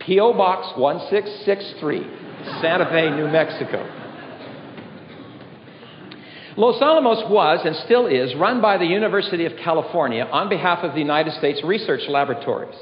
P.O. 0.00 0.32
Box 0.34 0.76
1663, 0.78 2.60
Santa 2.60 2.86
Fe, 2.86 3.10
New 3.10 3.28
Mexico. 3.28 4.00
Los 6.56 6.80
Alamos 6.80 7.28
was 7.30 7.60
and 7.64 7.74
still 7.84 8.06
is 8.06 8.34
run 8.36 8.60
by 8.60 8.78
the 8.78 8.86
University 8.86 9.44
of 9.44 9.52
California 9.62 10.24
on 10.24 10.48
behalf 10.48 10.84
of 10.84 10.92
the 10.92 11.00
United 11.00 11.32
States 11.34 11.60
Research 11.64 12.02
Laboratories. 12.08 12.76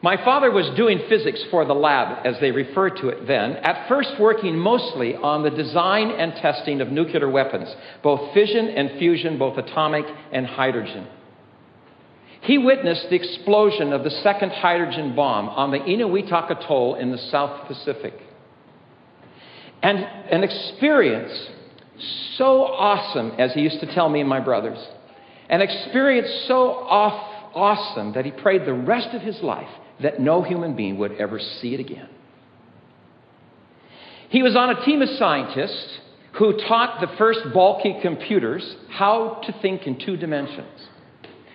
My 0.00 0.16
father 0.24 0.52
was 0.52 0.76
doing 0.76 1.00
physics 1.08 1.42
for 1.50 1.64
the 1.64 1.74
lab, 1.74 2.24
as 2.24 2.38
they 2.40 2.52
referred 2.52 2.98
to 2.98 3.08
it 3.08 3.26
then, 3.26 3.56
at 3.56 3.88
first 3.88 4.10
working 4.20 4.56
mostly 4.56 5.16
on 5.16 5.42
the 5.42 5.50
design 5.50 6.12
and 6.12 6.34
testing 6.36 6.80
of 6.80 6.92
nuclear 6.92 7.28
weapons, 7.28 7.68
both 8.00 8.32
fission 8.32 8.68
and 8.68 8.96
fusion, 8.98 9.38
both 9.38 9.58
atomic 9.58 10.04
and 10.30 10.46
hydrogen. 10.46 11.08
He 12.42 12.58
witnessed 12.58 13.10
the 13.10 13.16
explosion 13.16 13.92
of 13.92 14.04
the 14.04 14.10
second 14.10 14.50
hydrogen 14.50 15.16
bomb 15.16 15.48
on 15.48 15.72
the 15.72 15.78
Enewetak 15.78 16.48
Atoll 16.48 16.94
in 16.94 17.10
the 17.10 17.18
South 17.18 17.66
Pacific. 17.66 18.14
And 19.82 19.98
an 19.98 20.44
experience 20.44 21.32
so 22.36 22.62
awesome, 22.62 23.32
as 23.32 23.52
he 23.52 23.62
used 23.62 23.80
to 23.80 23.92
tell 23.92 24.08
me 24.08 24.20
and 24.20 24.28
my 24.28 24.38
brothers, 24.38 24.78
an 25.48 25.60
experience 25.60 26.44
so 26.46 26.70
off, 26.70 27.50
awesome 27.56 28.12
that 28.12 28.24
he 28.24 28.30
prayed 28.30 28.64
the 28.64 28.72
rest 28.72 29.08
of 29.12 29.22
his 29.22 29.40
life 29.40 29.68
that 30.02 30.20
no 30.20 30.42
human 30.42 30.76
being 30.76 30.98
would 30.98 31.12
ever 31.12 31.38
see 31.38 31.74
it 31.74 31.80
again. 31.80 32.08
He 34.30 34.42
was 34.42 34.56
on 34.56 34.70
a 34.70 34.84
team 34.84 35.02
of 35.02 35.08
scientists 35.10 35.98
who 36.38 36.52
taught 36.68 37.00
the 37.00 37.16
first 37.16 37.40
bulky 37.52 37.98
computers 38.02 38.76
how 38.90 39.40
to 39.44 39.52
think 39.60 39.86
in 39.86 39.98
two 39.98 40.16
dimensions. 40.16 40.88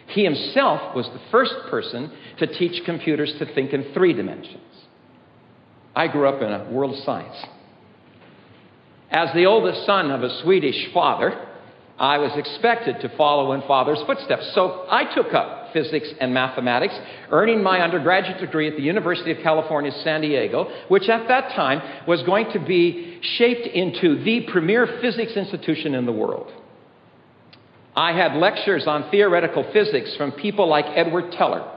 He 0.08 0.24
himself 0.24 0.96
was 0.96 1.08
the 1.08 1.22
first 1.32 1.54
person 1.70 2.12
to 2.40 2.48
teach 2.48 2.84
computers 2.86 3.34
to 3.40 3.46
think 3.54 3.74
in 3.74 3.94
three 3.94 4.14
dimensions. 4.14 4.60
I 5.96 6.08
grew 6.08 6.28
up 6.28 6.42
in 6.42 6.52
a 6.52 6.70
world 6.72 6.96
of 6.96 7.04
science. 7.04 7.36
As 9.10 9.30
the 9.34 9.46
oldest 9.46 9.86
son 9.86 10.10
of 10.12 10.24
a 10.24 10.42
Swedish 10.42 10.92
father, 10.94 11.48
I 12.00 12.18
was 12.18 12.32
expected 12.36 13.02
to 13.02 13.18
follow 13.18 13.54
in 13.54 13.62
father's 13.62 14.02
footsteps. 14.06 14.52
So 14.56 14.86
I 14.90 15.14
took 15.14 15.34
up 15.34 15.64
physics, 15.74 16.08
and 16.22 16.34
mathematics, 16.34 16.94
earning 17.32 17.62
my 17.62 17.82
undergraduate 17.82 18.40
degree 18.40 18.70
at 18.70 18.78
the 18.78 18.84
University 18.84 19.32
of 19.32 19.40
California, 19.44 19.92
San 20.04 20.22
Diego, 20.22 20.72
which 20.88 21.10
at 21.10 21.28
that 21.28 21.50
time 21.56 21.82
was 22.08 22.22
going 22.24 22.52
to 22.54 22.60
be 22.60 23.20
shaped 23.38 23.68
into 23.68 24.24
the 24.24 24.42
premier 24.52 24.88
physics 25.02 25.34
institution 25.36 25.96
in 25.96 26.06
the 26.06 26.12
world. 26.12 26.52
I 27.96 28.14
had 28.14 28.36
lectures 28.36 28.86
on 28.88 29.10
theoretical 29.12 29.70
physics 29.74 30.16
from 30.16 30.32
people 30.32 30.68
like 30.68 30.86
Edward 30.96 31.32
Teller, 31.34 31.70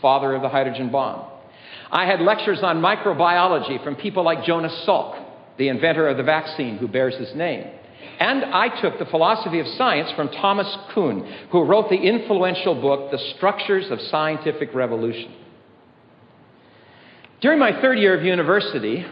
father 0.00 0.34
of 0.34 0.42
the 0.42 0.48
hydrogen 0.48 0.90
bomb. 0.90 1.28
I 1.90 2.06
had 2.06 2.20
lectures 2.20 2.60
on 2.62 2.80
microbiology 2.80 3.82
from 3.84 3.96
people 3.96 4.24
like 4.24 4.44
Jonas 4.44 4.72
Salk, 4.86 5.22
the 5.58 5.68
inventor 5.68 6.08
of 6.08 6.16
the 6.16 6.22
vaccine 6.22 6.78
who 6.78 6.88
bears 6.88 7.14
his 7.16 7.34
name. 7.34 7.66
And 8.18 8.44
I 8.44 8.80
took 8.80 8.98
the 8.98 9.06
philosophy 9.06 9.60
of 9.60 9.66
science 9.78 10.10
from 10.12 10.28
Thomas 10.28 10.68
Kuhn, 10.92 11.26
who 11.50 11.62
wrote 11.62 11.90
the 11.90 11.96
influential 11.96 12.80
book, 12.80 13.10
The 13.10 13.18
Structures 13.36 13.90
of 13.90 14.00
Scientific 14.00 14.74
Revolution. 14.74 15.32
During 17.40 17.58
my 17.58 17.80
third 17.80 17.98
year 17.98 18.16
of 18.16 18.24
university, 18.24 19.04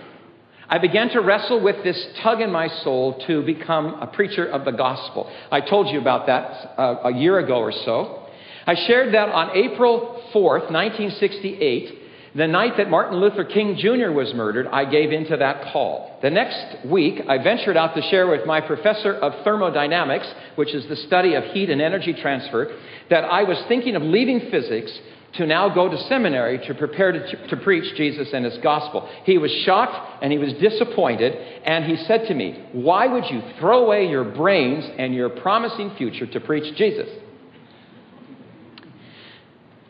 I 0.68 0.78
began 0.78 1.09
to 1.11 1.20
wrestle 1.20 1.61
with 1.61 1.82
this 1.82 2.00
tug 2.23 2.40
in 2.40 2.52
my 2.52 2.68
soul 2.68 3.20
to 3.26 3.42
become 3.42 4.00
a 4.00 4.06
preacher 4.06 4.47
of 4.47 4.64
the 4.64 4.70
gospel. 4.70 5.28
I 5.50 5.61
told 5.61 5.88
you 5.88 6.00
about 6.00 6.26
that 6.26 6.75
uh, 6.78 6.97
a 7.06 7.12
year 7.12 7.40
ago 7.40 7.56
or 7.56 7.73
so. 7.73 8.28
I 8.68 8.76
shared 8.87 9.12
that 9.14 9.30
on 9.30 9.56
April 9.56 10.23
4th, 10.32 10.70
1968, 10.70 12.00
The 12.35 12.47
night 12.47 12.77
that 12.77 12.89
Martin 12.89 13.19
Luther 13.19 13.45
King 13.45 13.77
Jr. 13.77 14.13
was 14.13 14.33
murdered, 14.35 14.69
I 14.69 14.85
gave 14.85 15.11
in 15.11 15.27
to 15.27 15.37
that 15.39 15.73
call. 15.73 16.17
The 16.23 16.31
next 16.31 16.87
week, 16.87 17.23
I 17.29 17.39
ventured 17.39 17.77
out 17.77 17.97
to 17.97 18.03
share 18.03 18.29
with 18.29 18.47
my 18.47 18.61
professor 18.61 19.15
of 19.15 19.43
thermodynamics, 19.43 20.33
which 20.55 20.73
is 20.73 20.87
the 20.87 20.95
study 20.95 21.35
of 21.35 21.43
heat 21.45 21.71
and 21.71 21.81
energy 21.81 22.15
transfer, 22.15 22.73
that 23.09 23.25
I 23.25 23.43
was 23.43 23.61
thinking 23.67 23.97
of 23.97 24.03
leaving 24.03 24.49
physics 24.49 24.97
to 25.35 25.47
now 25.47 25.69
go 25.75 25.89
to 25.89 25.99
seminary 26.05 26.59
to 26.67 26.75
prepare 26.75 27.13
to, 27.13 27.49
to, 27.49 27.57
preach 27.57 27.97
Jesus 27.97 28.29
and 28.33 28.45
his 28.45 28.59
gospel. 28.59 29.09
He 29.25 29.39
was 29.39 29.51
shocked 29.65 30.23
and 30.23 30.33
he 30.33 30.39
was 30.39 30.53
disappointed, 30.55 31.35
and 31.65 31.85
he 31.85 31.97
said 32.05 32.27
to 32.29 32.35
me, 32.35 32.65
Why 32.73 33.09
would 33.09 33.25
you 33.29 33.43
throw 33.59 33.85
away 33.85 34.09
your 34.09 34.25
brains 34.25 34.85
and 34.99 35.15
your 35.15 35.31
promising 35.31 35.95
future 35.97 36.27
to 36.27 36.41
preach 36.41 36.77
Jesus? 36.77 37.09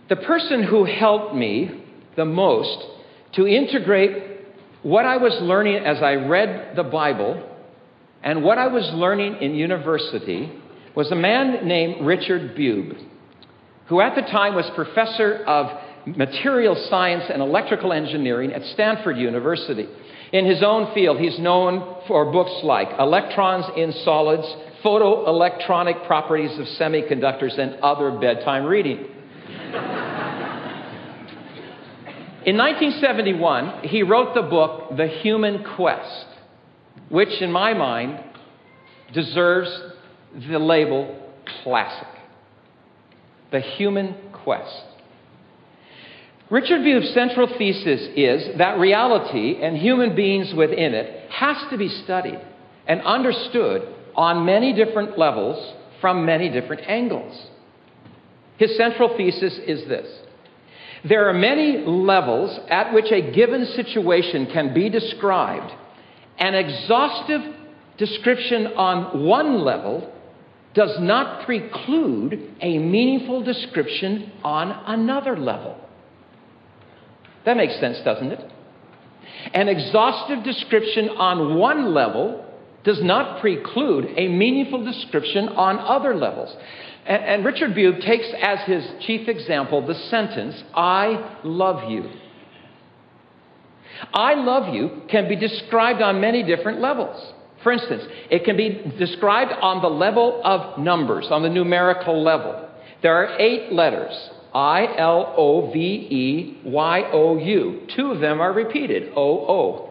The 0.08 0.16
person 0.16 0.62
who 0.62 0.84
helped 0.84 1.34
me 1.34 1.79
the 2.16 2.24
most 2.24 2.86
to 3.34 3.46
integrate 3.46 4.40
what 4.82 5.04
I 5.04 5.16
was 5.16 5.36
learning 5.42 5.76
as 5.76 6.02
I 6.02 6.14
read 6.14 6.76
the 6.76 6.82
Bible 6.82 7.46
and 8.22 8.42
what 8.42 8.58
I 8.58 8.66
was 8.66 8.88
learning 8.94 9.36
in 9.40 9.54
university 9.54 10.52
was 10.94 11.10
a 11.10 11.14
man 11.14 11.66
named 11.66 12.04
Richard 12.06 12.54
Bube, 12.54 12.96
who 13.86 14.00
at 14.00 14.14
the 14.14 14.22
time 14.22 14.54
was 14.54 14.68
professor 14.74 15.36
of 15.46 15.66
material 16.06 16.74
science 16.88 17.24
and 17.32 17.40
electrical 17.42 17.92
engineering 17.92 18.52
at 18.52 18.62
Stanford 18.74 19.16
University. 19.16 19.88
In 20.32 20.46
his 20.46 20.62
own 20.62 20.92
field, 20.94 21.18
he's 21.18 21.38
known 21.38 22.02
for 22.06 22.30
books 22.32 22.62
like 22.62 22.88
Electrons 22.98 23.66
in 23.76 23.92
Solids, 24.04 24.46
Photoelectronic 24.84 26.06
Properties 26.06 26.56
of 26.58 26.66
Semiconductors, 26.78 27.58
and 27.58 27.74
other 27.82 28.12
bedtime 28.18 28.64
reading. 28.64 29.06
In 32.46 32.56
1971, 32.56 33.82
he 33.84 34.02
wrote 34.02 34.34
the 34.34 34.42
book 34.42 34.96
The 34.96 35.06
Human 35.06 35.62
Quest, 35.76 36.26
which, 37.10 37.42
in 37.42 37.52
my 37.52 37.74
mind, 37.74 38.18
deserves 39.12 39.70
the 40.48 40.58
label 40.58 41.16
classic 41.62 42.06
the 43.50 43.60
human 43.60 44.14
quest. 44.44 44.84
Richard 46.50 46.82
Bube's 46.82 47.12
central 47.14 47.46
thesis 47.58 48.08
is 48.16 48.58
that 48.58 48.78
reality 48.78 49.56
and 49.62 49.76
human 49.76 50.16
beings 50.16 50.52
within 50.54 50.94
it 50.94 51.30
has 51.30 51.56
to 51.70 51.76
be 51.76 51.88
studied 51.88 52.40
and 52.86 53.00
understood 53.02 53.82
on 54.16 54.44
many 54.44 54.72
different 54.72 55.18
levels 55.18 55.74
from 56.00 56.24
many 56.24 56.48
different 56.48 56.82
angles. 56.88 57.46
His 58.56 58.76
central 58.76 59.16
thesis 59.16 59.58
is 59.66 59.86
this 59.88 60.08
there 61.08 61.28
are 61.28 61.32
many 61.32 61.84
levels 61.86 62.58
at 62.68 62.92
which 62.92 63.10
a 63.10 63.32
given 63.32 63.64
situation 63.66 64.46
can 64.52 64.74
be 64.74 64.88
described. 64.90 65.72
An 66.38 66.54
exhaustive 66.54 67.40
description 67.96 68.66
on 68.68 69.24
one 69.24 69.60
level 69.64 70.12
does 70.74 70.96
not 71.00 71.44
preclude 71.46 72.54
a 72.60 72.78
meaningful 72.78 73.42
description 73.42 74.32
on 74.44 74.70
another 74.86 75.36
level. 75.36 75.76
That 77.44 77.56
makes 77.56 77.78
sense, 77.80 77.98
doesn't 78.04 78.30
it? 78.30 78.52
An 79.54 79.68
exhaustive 79.68 80.44
description 80.44 81.08
on 81.10 81.56
one 81.56 81.94
level 81.94 82.46
does 82.84 83.02
not 83.02 83.40
preclude 83.40 84.06
a 84.16 84.28
meaningful 84.28 84.84
description 84.84 85.48
on 85.48 85.78
other 85.78 86.14
levels. 86.14 86.54
And, 87.10 87.24
and 87.24 87.44
Richard 87.44 87.74
Bube 87.74 88.00
takes 88.00 88.28
as 88.40 88.60
his 88.66 88.88
chief 89.04 89.28
example 89.28 89.84
the 89.84 89.94
sentence, 89.94 90.62
I 90.72 91.38
love 91.42 91.90
you. 91.90 92.08
I 94.14 94.34
love 94.34 94.72
you 94.72 95.02
can 95.10 95.28
be 95.28 95.34
described 95.34 96.00
on 96.00 96.20
many 96.20 96.44
different 96.44 96.80
levels. 96.80 97.34
For 97.64 97.72
instance, 97.72 98.04
it 98.30 98.44
can 98.44 98.56
be 98.56 98.92
described 98.96 99.52
on 99.60 99.82
the 99.82 99.88
level 99.88 100.40
of 100.44 100.78
numbers, 100.78 101.26
on 101.30 101.42
the 101.42 101.50
numerical 101.50 102.22
level. 102.22 102.68
There 103.02 103.14
are 103.14 103.38
eight 103.38 103.72
letters 103.72 104.14
I 104.54 104.96
L 104.96 105.34
O 105.36 105.70
V 105.72 105.78
E 105.78 106.60
Y 106.64 107.10
O 107.12 107.36
U. 107.38 107.86
Two 107.94 108.12
of 108.12 108.20
them 108.20 108.40
are 108.40 108.52
repeated 108.52 109.12
O 109.16 109.46
O. 109.46 109.89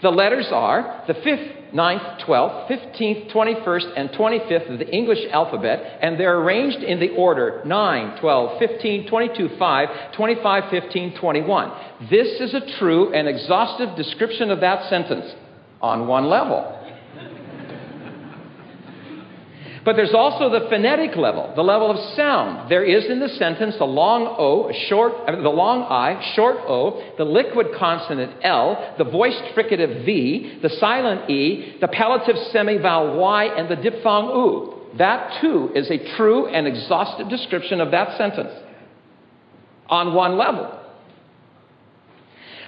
The 0.00 0.10
letters 0.10 0.46
are 0.52 1.02
the 1.08 1.14
fifth, 1.14 1.74
ninth, 1.74 2.24
twelfth, 2.24 2.68
fifteenth, 2.68 3.32
twenty 3.32 3.54
first, 3.64 3.86
and 3.96 4.12
twenty 4.12 4.38
fifth 4.48 4.68
of 4.70 4.78
the 4.78 4.88
English 4.88 5.18
alphabet, 5.32 5.98
and 6.00 6.18
they're 6.18 6.38
arranged 6.38 6.78
in 6.78 7.00
the 7.00 7.10
order 7.16 7.62
9, 7.64 8.20
12, 8.20 8.58
15, 8.58 9.08
22, 9.08 9.48
5, 9.58 9.88
25, 10.12 10.70
15, 10.70 11.18
21. 11.18 11.72
This 12.08 12.40
is 12.40 12.54
a 12.54 12.78
true 12.78 13.12
and 13.12 13.26
exhaustive 13.26 13.96
description 13.96 14.50
of 14.50 14.60
that 14.60 14.88
sentence 14.88 15.34
on 15.80 16.06
one 16.06 16.26
level. 16.26 16.77
But 19.88 19.96
there's 19.96 20.12
also 20.12 20.50
the 20.50 20.68
phonetic 20.68 21.16
level, 21.16 21.50
the 21.56 21.62
level 21.62 21.90
of 21.90 22.14
sound. 22.14 22.70
There 22.70 22.84
is 22.84 23.06
in 23.06 23.20
the 23.20 23.28
sentence 23.30 23.74
a 23.80 23.86
long 23.86 24.36
O, 24.38 24.68
a 24.68 24.74
short, 24.86 25.14
uh, 25.26 25.40
the 25.40 25.48
long 25.48 25.82
I, 25.84 26.34
short 26.34 26.58
O, 26.68 27.02
the 27.16 27.24
liquid 27.24 27.68
consonant 27.74 28.34
L, 28.42 28.96
the 28.98 29.04
voiced 29.04 29.42
fricative 29.56 30.04
V, 30.04 30.58
the 30.60 30.68
silent 30.68 31.30
E, 31.30 31.78
the 31.80 31.88
palative 31.88 32.52
semivowel 32.52 33.16
Y, 33.16 33.44
and 33.46 33.70
the 33.70 33.76
diphthong 33.76 34.26
U. 34.26 34.74
That 34.98 35.40
too 35.40 35.70
is 35.74 35.90
a 35.90 36.16
true 36.18 36.48
and 36.48 36.66
exhaustive 36.66 37.30
description 37.30 37.80
of 37.80 37.90
that 37.92 38.18
sentence 38.18 38.52
on 39.88 40.12
one 40.12 40.36
level. 40.36 40.77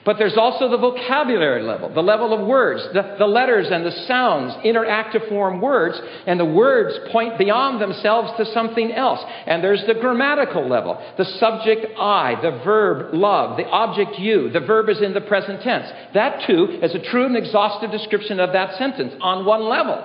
But 0.04 0.16
there's 0.16 0.36
also 0.36 0.70
the 0.70 0.78
vocabulary 0.78 1.62
level, 1.62 1.92
the 1.92 2.02
level 2.02 2.32
of 2.32 2.46
words. 2.46 2.82
The, 2.94 3.16
the, 3.18 3.26
letters 3.26 3.66
and 3.70 3.84
the 3.84 3.92
sounds 4.06 4.54
interact 4.64 5.12
to 5.12 5.28
form 5.28 5.60
words, 5.60 6.00
and 6.26 6.40
the 6.40 6.44
words 6.44 6.98
point 7.12 7.36
beyond 7.36 7.82
themselves 7.82 8.32
to 8.38 8.46
something 8.52 8.92
else. 8.92 9.20
And 9.46 9.62
there's 9.62 9.84
the 9.86 9.94
grammatical 9.94 10.66
level. 10.66 10.98
The 11.18 11.26
subject 11.38 11.86
I, 11.98 12.40
the 12.40 12.62
verb 12.64 13.12
love, 13.14 13.58
the 13.58 13.66
object 13.66 14.18
you, 14.18 14.50
the 14.50 14.60
verb 14.60 14.88
is 14.88 15.02
in 15.02 15.12
the 15.12 15.20
present 15.20 15.62
tense. 15.62 15.86
That 16.14 16.46
too 16.46 16.80
is 16.82 16.94
a 16.94 17.10
true 17.10 17.26
and 17.26 17.36
exhaustive 17.36 17.90
description 17.90 18.40
of 18.40 18.54
that 18.54 18.78
sentence 18.78 19.14
on 19.20 19.44
one 19.44 19.64
level. 19.64 20.02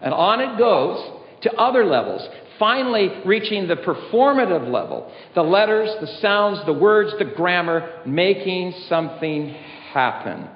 And 0.00 0.12
on 0.12 0.40
it 0.40 0.58
goes 0.58 1.12
to 1.42 1.52
other 1.54 1.84
levels 1.84 2.26
finally 2.58 3.10
reaching 3.24 3.68
the 3.68 3.76
performative 3.76 4.70
level 4.70 5.12
the 5.34 5.42
letters, 5.42 5.90
the 6.00 6.06
sounds, 6.20 6.64
the 6.66 6.72
words, 6.72 7.12
the 7.18 7.24
grammar, 7.24 8.02
making 8.06 8.72
something 8.88 9.54
happen. 9.92 10.48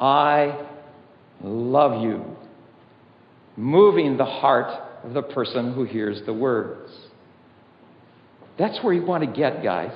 I 0.00 0.66
love 1.42 2.02
you. 2.02 2.24
Moving 3.56 4.16
the 4.16 4.24
heart 4.24 4.72
of 5.04 5.14
the 5.14 5.22
person 5.22 5.72
who 5.74 5.84
hears 5.84 6.20
the 6.26 6.32
words. 6.32 6.92
That's 8.58 8.82
where 8.82 8.92
you 8.92 9.04
want 9.04 9.24
to 9.24 9.30
get, 9.30 9.62
guys. 9.62 9.92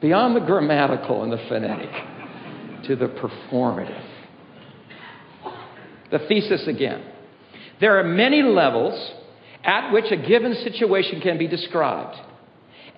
Beyond 0.00 0.36
the 0.36 0.40
grammatical 0.40 1.22
and 1.22 1.32
the 1.32 1.44
phonetic 1.48 1.90
to 2.86 2.96
the 2.96 3.06
performative. 3.06 4.04
The 6.10 6.20
thesis 6.28 6.66
again. 6.68 7.04
There 7.80 7.98
are 7.98 8.04
many 8.04 8.42
levels 8.42 9.12
at 9.66 9.92
which 9.92 10.10
a 10.12 10.16
given 10.16 10.54
situation 10.54 11.20
can 11.20 11.36
be 11.36 11.48
described. 11.48 12.16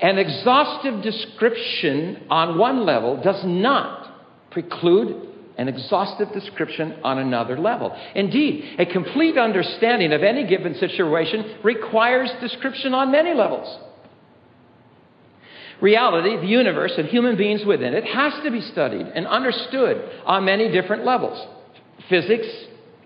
An 0.01 0.19
exhaustive 0.19 1.03
description 1.03 2.27
on 2.31 2.59
one 2.59 2.85
level 2.85 3.21
does 3.21 3.43
not 3.45 4.51
preclude 4.51 5.29
an 5.57 5.67
exhaustive 5.67 6.33
description 6.33 6.95
on 7.03 7.19
another 7.19 7.59
level. 7.59 7.97
Indeed, 8.15 8.77
a 8.79 8.87
complete 8.87 9.37
understanding 9.37 10.13
of 10.13 10.23
any 10.23 10.47
given 10.47 10.77
situation 10.77 11.57
requires 11.65 12.31
description 12.41 12.95
on 12.95 13.11
many 13.11 13.35
levels. 13.35 13.77
Reality, 15.81 16.37
the 16.37 16.47
universe, 16.47 16.93
and 16.97 17.09
human 17.09 17.37
beings 17.37 17.65
within 17.65 17.95
it 17.95 18.05
has 18.05 18.35
to 18.45 18.51
be 18.51 18.61
studied 18.61 19.07
and 19.07 19.27
understood 19.27 20.09
on 20.27 20.45
many 20.45 20.71
different 20.71 21.05
levels 21.05 21.45
physics, 22.09 22.47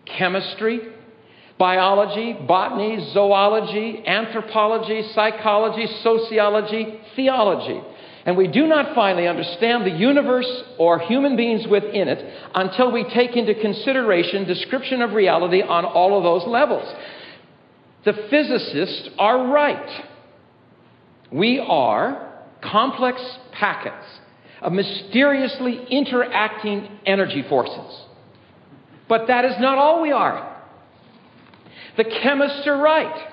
chemistry, 0.04 0.80
biology, 1.62 2.32
botany, 2.32 2.98
zoology, 3.12 4.02
anthropology, 4.04 5.08
psychology, 5.14 5.86
sociology, 6.02 6.98
theology. 7.14 7.80
And 8.26 8.36
we 8.36 8.48
do 8.48 8.66
not 8.66 8.96
finally 8.96 9.28
understand 9.28 9.86
the 9.86 9.96
universe 9.96 10.50
or 10.76 10.98
human 10.98 11.36
beings 11.36 11.64
within 11.68 12.08
it 12.08 12.18
until 12.52 12.90
we 12.90 13.04
take 13.04 13.36
into 13.36 13.54
consideration 13.54 14.44
description 14.44 15.02
of 15.02 15.12
reality 15.12 15.62
on 15.62 15.84
all 15.84 16.18
of 16.18 16.24
those 16.24 16.48
levels. 16.48 16.92
The 18.06 18.14
physicists 18.28 19.10
are 19.16 19.46
right. 19.46 20.04
We 21.30 21.60
are 21.60 22.42
complex 22.60 23.22
packets 23.52 24.04
of 24.60 24.72
mysteriously 24.72 25.86
interacting 25.90 26.88
energy 27.06 27.44
forces. 27.48 28.02
But 29.08 29.28
that 29.28 29.44
is 29.44 29.54
not 29.60 29.78
all 29.78 30.02
we 30.02 30.10
are. 30.10 30.51
The 31.96 32.04
chemists 32.04 32.66
are 32.66 32.76
right. 32.76 33.28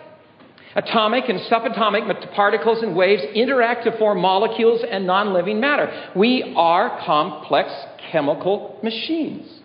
Atomic 0.76 1.24
and 1.28 1.40
subatomic 1.42 2.34
particles 2.36 2.84
and 2.84 2.96
waves 2.96 3.24
interact 3.34 3.86
to 3.86 3.98
form 3.98 4.22
molecules 4.22 4.82
and 4.90 5.08
non 5.08 5.34
living 5.34 5.60
matter. 5.60 6.12
We 6.16 6.54
are 6.56 7.02
complex 7.06 7.70
chemical 8.12 8.80
machines. 8.84 9.62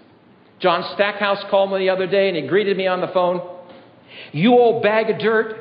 John 0.61 0.83
Stackhouse 0.94 1.44
called 1.50 1.72
me 1.72 1.78
the 1.78 1.90
other 1.90 2.07
day 2.07 2.28
and 2.28 2.37
he 2.37 2.46
greeted 2.46 2.76
me 2.76 2.87
on 2.87 3.00
the 3.00 3.09
phone. 3.09 3.42
You 4.33 4.52
old 4.52 4.83
bag 4.83 5.11
of 5.11 5.18
dirt. 5.18 5.57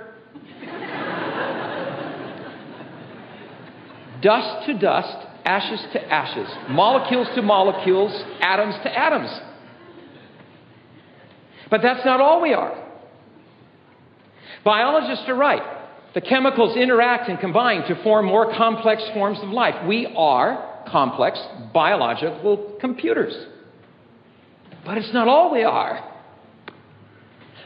dust 4.22 4.66
to 4.68 4.80
dust, 4.80 5.28
ashes 5.44 5.82
to 5.92 6.12
ashes, 6.12 6.48
molecules 6.70 7.28
to 7.36 7.42
molecules, 7.42 8.14
atoms 8.40 8.76
to 8.84 8.98
atoms. 8.98 9.30
But 11.70 11.82
that's 11.82 12.06
not 12.06 12.22
all 12.22 12.42
we 12.42 12.54
are. 12.54 12.83
Biologists 14.64 15.26
are 15.28 15.36
right. 15.36 15.62
The 16.14 16.22
chemicals 16.22 16.78
interact 16.78 17.30
and 17.30 17.40
combine 17.40 17.88
to 17.88 18.02
form 18.04 18.28
more 18.28 18.54
complex 18.56 19.02
forms 19.14 19.40
of 19.42 19.50
life. 19.50 19.88
We 19.88 20.14
are 20.16 20.86
complex 20.88 21.40
biological 21.74 22.78
computers. 22.80 23.34
But 24.86 24.98
it's 24.98 25.14
not 25.14 25.28
all 25.28 25.52
we 25.52 25.64
are. 25.64 26.10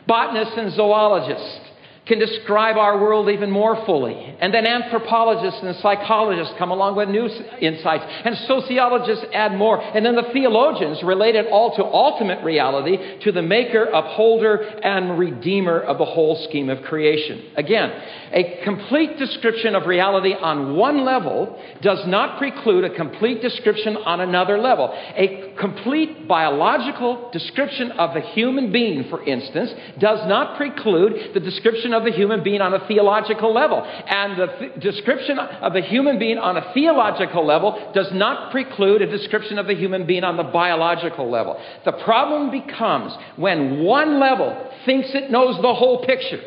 Botanists 0.07 0.53
and 0.57 0.71
zoologists 0.73 1.66
can 2.07 2.19
describe 2.19 2.77
our 2.77 2.99
world 2.99 3.29
even 3.29 3.51
more 3.51 3.85
fully. 3.85 4.13
And 4.39 4.53
then 4.53 4.65
anthropologists 4.65 5.59
and 5.61 5.75
psychologists 5.77 6.53
come 6.57 6.71
along 6.71 6.95
with 6.95 7.09
new 7.09 7.27
insights, 7.59 8.05
and 8.25 8.37
sociologists 8.47 9.25
add 9.33 9.53
more. 9.53 9.81
And 9.81 10.05
then 10.05 10.15
the 10.15 10.29
theologians 10.33 11.03
relate 11.03 11.35
it 11.35 11.47
all 11.47 11.75
to 11.75 11.83
ultimate 11.83 12.43
reality, 12.43 13.19
to 13.21 13.31
the 13.31 13.41
maker, 13.41 13.85
upholder, 13.85 14.57
and 14.57 15.17
redeemer 15.19 15.79
of 15.79 15.97
the 15.97 16.05
whole 16.05 16.47
scheme 16.47 16.69
of 16.69 16.83
creation. 16.83 17.51
Again, 17.55 17.91
a 18.31 18.61
complete 18.63 19.17
description 19.17 19.75
of 19.75 19.85
reality 19.85 20.33
on 20.33 20.75
one 20.75 21.05
level 21.05 21.61
does 21.81 22.05
not 22.07 22.37
preclude 22.37 22.83
a 22.83 22.95
complete 22.95 23.41
description 23.41 23.97
on 23.97 24.21
another 24.21 24.57
level. 24.57 24.91
A 24.93 25.53
complete 25.59 26.27
biological 26.27 27.29
description 27.31 27.91
of 27.91 28.13
the 28.13 28.21
human 28.21 28.71
being, 28.71 29.09
for 29.09 29.23
instance, 29.23 29.71
does 29.99 30.19
not 30.27 30.57
preclude 30.57 31.33
the 31.33 31.39
description 31.39 31.93
of 31.93 31.96
the 32.03 32.11
human 32.11 32.43
being 32.43 32.61
on 32.61 32.73
a 32.73 32.87
theological 32.87 33.53
level. 33.53 33.83
And 33.83 34.39
the 34.39 34.47
th- 34.47 34.79
description 34.79 35.39
of 35.39 35.73
the 35.73 35.81
human 35.81 36.19
being 36.19 36.37
on 36.37 36.57
a 36.57 36.73
theological 36.73 37.45
level 37.45 37.91
does 37.93 38.09
not 38.11 38.51
preclude 38.51 39.01
a 39.01 39.09
description 39.09 39.57
of 39.57 39.67
the 39.67 39.75
human 39.75 40.05
being 40.05 40.23
on 40.23 40.37
the 40.37 40.43
biological 40.43 41.29
level. 41.29 41.59
The 41.85 41.93
problem 41.93 42.51
becomes 42.51 43.13
when 43.35 43.83
one 43.83 44.19
level 44.19 44.71
thinks 44.85 45.09
it 45.13 45.31
knows 45.31 45.55
the 45.61 45.73
whole 45.73 46.05
picture 46.05 46.41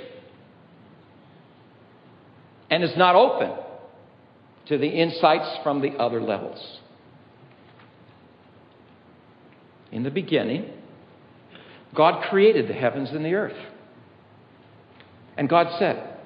and 2.71 2.85
is 2.85 2.97
not 2.97 3.17
open 3.17 3.53
to 4.67 4.79
the 4.79 4.89
insights 4.89 5.59
from 5.63 5.83
the 5.83 5.91
other 5.99 6.21
levels. 6.21 6.79
In 9.91 10.05
the 10.05 10.11
beginning, 10.11 10.71
God 11.95 12.23
created 12.31 12.69
the 12.69 12.75
heavens 12.75 13.11
and 13.11 13.25
the 13.25 13.35
earth. 13.35 13.57
And 15.41 15.49
God 15.49 15.69
said, 15.79 16.19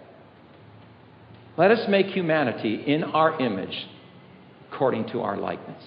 Let 1.57 1.71
us 1.71 1.89
make 1.89 2.07
humanity 2.07 2.83
in 2.85 3.05
our 3.05 3.41
image 3.41 3.87
according 4.69 5.07
to 5.11 5.21
our 5.23 5.37
likeness. 5.37 5.83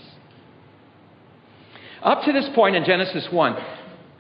Up 2.02 2.24
to 2.24 2.32
this 2.32 2.48
point 2.56 2.78
in 2.78 2.86
Genesis 2.86 3.28
1, 3.30 3.58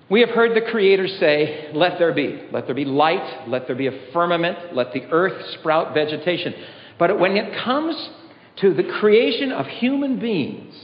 we 0.10 0.20
have 0.20 0.32
heard 0.32 0.58
the 0.58 0.70
Creator 0.70 1.08
say, 1.08 1.72
Let 1.74 1.98
there 2.00 2.14
be. 2.14 2.48
Let 2.52 2.66
there 2.66 2.76
be 2.76 2.84
light. 2.84 3.48
Let 3.48 3.68
there 3.68 3.78
be 3.78 3.88
a 3.88 3.98
firmament. 4.12 4.76
Let 4.76 4.92
the 4.92 5.04
earth 5.04 5.56
sprout 5.58 5.94
vegetation. 5.94 6.54
But 7.00 7.18
when 7.18 7.38
it 7.38 7.64
comes 7.64 8.10
to 8.58 8.74
the 8.74 8.84
creation 9.00 9.54
of 9.54 9.68
human 9.68 10.20
beings, 10.20 10.76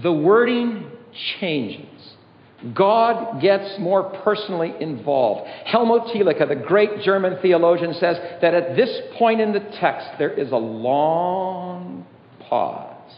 the 0.00 0.12
wording 0.12 0.88
changes. 1.40 2.14
God 2.74 3.40
gets 3.40 3.78
more 3.78 4.10
personally 4.22 4.74
involved. 4.80 5.48
Helmut 5.64 6.08
Thielicke, 6.08 6.46
the 6.46 6.56
great 6.56 7.00
German 7.02 7.38
theologian, 7.40 7.94
says 7.94 8.18
that 8.42 8.52
at 8.52 8.76
this 8.76 9.00
point 9.18 9.40
in 9.40 9.52
the 9.52 9.60
text 9.80 10.08
there 10.18 10.30
is 10.30 10.52
a 10.52 10.56
long 10.56 12.06
pause 12.40 13.14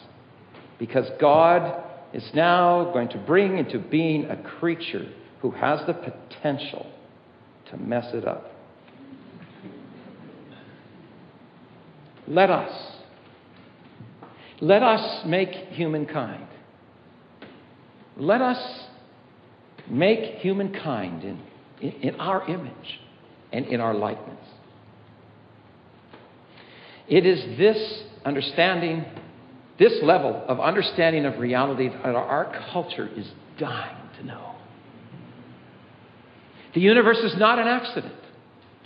because 0.78 1.08
God 1.20 1.82
is 2.12 2.28
now 2.34 2.92
going 2.92 3.08
to 3.08 3.18
bring 3.18 3.58
into 3.58 3.78
being 3.78 4.26
a 4.26 4.36
creature 4.36 5.08
who 5.40 5.50
has 5.50 5.80
the 5.86 5.94
potential 5.94 6.86
to 7.70 7.76
mess 7.76 8.06
it 8.14 8.26
up. 8.26 8.52
Let 12.28 12.50
us. 12.50 12.92
Let 14.60 14.84
us 14.84 15.26
make 15.26 15.50
humankind. 15.70 16.46
Let 18.16 18.40
us 18.40 18.86
make 19.88 20.36
humankind 20.36 21.24
in, 21.24 21.40
in, 21.80 21.90
in 22.02 22.20
our 22.20 22.48
image 22.48 23.00
and 23.52 23.66
in 23.66 23.80
our 23.80 23.94
likeness. 23.94 24.38
It 27.08 27.26
is 27.26 27.58
this 27.58 28.04
understanding, 28.24 29.04
this 29.78 29.92
level 30.02 30.44
of 30.48 30.60
understanding 30.60 31.26
of 31.26 31.38
reality 31.38 31.88
that 31.88 32.14
our 32.14 32.64
culture 32.72 33.08
is 33.16 33.30
dying 33.58 33.96
to 34.18 34.26
know. 34.26 34.54
The 36.74 36.80
universe 36.80 37.18
is 37.18 37.36
not 37.36 37.58
an 37.58 37.68
accident, 37.68 38.14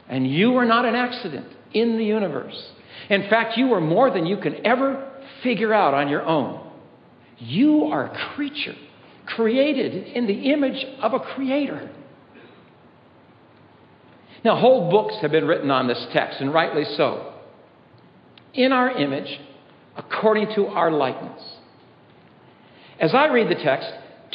and 0.08 0.28
you 0.28 0.56
are 0.56 0.64
not 0.64 0.84
an 0.84 0.96
accident 0.96 1.46
in 1.72 1.98
the 1.98 2.04
universe. 2.04 2.70
In 3.08 3.28
fact, 3.28 3.56
you 3.56 3.72
are 3.74 3.80
more 3.80 4.10
than 4.10 4.26
you 4.26 4.38
can 4.38 4.66
ever 4.66 5.08
figure 5.42 5.72
out 5.72 5.94
on 5.94 6.08
your 6.08 6.22
own. 6.22 6.68
You 7.38 7.84
are 7.84 8.06
a 8.06 8.34
creature 8.34 8.74
created 9.26 10.08
in 10.08 10.26
the 10.26 10.52
image 10.52 10.84
of 11.00 11.12
a 11.12 11.20
creator. 11.20 11.90
Now, 14.44 14.58
whole 14.60 14.90
books 14.90 15.16
have 15.22 15.32
been 15.32 15.46
written 15.46 15.70
on 15.70 15.88
this 15.88 16.06
text, 16.12 16.40
and 16.40 16.54
rightly 16.54 16.84
so. 16.96 17.34
In 18.54 18.72
our 18.72 18.90
image, 18.90 19.40
according 19.96 20.54
to 20.54 20.66
our 20.66 20.90
likeness. 20.90 21.42
As 23.00 23.14
I 23.14 23.26
read 23.26 23.50
the 23.50 23.62
text, 23.62 23.88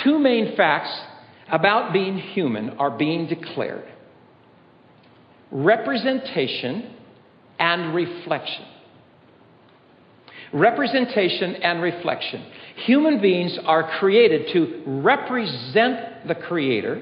two 0.03 0.19
main 0.19 0.55
facts 0.55 0.91
about 1.49 1.93
being 1.93 2.17
human 2.17 2.71
are 2.71 2.91
being 2.91 3.27
declared 3.27 3.85
representation 5.53 6.95
and 7.59 7.93
reflection 7.93 8.65
representation 10.53 11.55
and 11.55 11.81
reflection. 11.81 12.45
Human 12.85 13.21
beings 13.21 13.57
are 13.65 13.97
created 13.99 14.51
to 14.53 14.83
represent 14.85 16.27
the 16.27 16.35
Creator, 16.35 17.01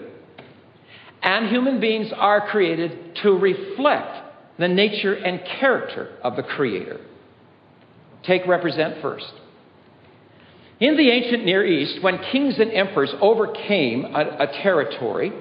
and 1.21 1.49
human 1.49 1.79
beings 1.79 2.11
are 2.15 2.47
created 2.49 3.15
to 3.23 3.31
reflect 3.31 4.29
the 4.57 4.67
nature 4.67 5.13
and 5.13 5.41
character 5.59 6.17
of 6.23 6.35
the 6.35 6.43
Creator. 6.43 6.99
Take 8.23 8.45
represent 8.45 9.01
first. 9.01 9.31
In 10.79 10.95
the 10.95 11.09
ancient 11.09 11.43
Near 11.43 11.65
East, 11.65 12.01
when 12.01 12.19
kings 12.31 12.57
and 12.57 12.71
emperors 12.71 13.13
overcame 13.19 14.05
a, 14.05 14.43
a 14.43 14.47
territory, 14.61 15.31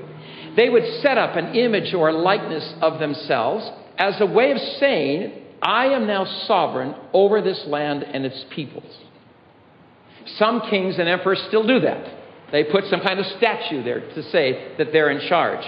they 0.56 0.68
would 0.68 0.84
set 1.00 1.16
up 1.16 1.36
an 1.36 1.54
image 1.54 1.94
or 1.94 2.12
likeness 2.12 2.74
of 2.80 2.98
themselves 2.98 3.68
as 3.96 4.20
a 4.20 4.26
way 4.26 4.50
of 4.50 4.58
saying 4.80 5.32
I 5.62 5.86
am 5.86 6.06
now 6.06 6.24
sovereign 6.46 6.94
over 7.12 7.42
this 7.42 7.64
land 7.66 8.02
and 8.02 8.24
its 8.24 8.44
peoples. 8.50 8.96
Some 10.36 10.62
kings 10.70 10.98
and 10.98 11.08
emperors 11.08 11.42
still 11.48 11.66
do 11.66 11.80
that. 11.80 12.14
They 12.52 12.64
put 12.64 12.84
some 12.86 13.00
kind 13.00 13.18
of 13.18 13.26
statue 13.38 13.82
there 13.82 14.00
to 14.00 14.22
say 14.30 14.74
that 14.78 14.92
they're 14.92 15.10
in 15.10 15.28
charge. 15.28 15.64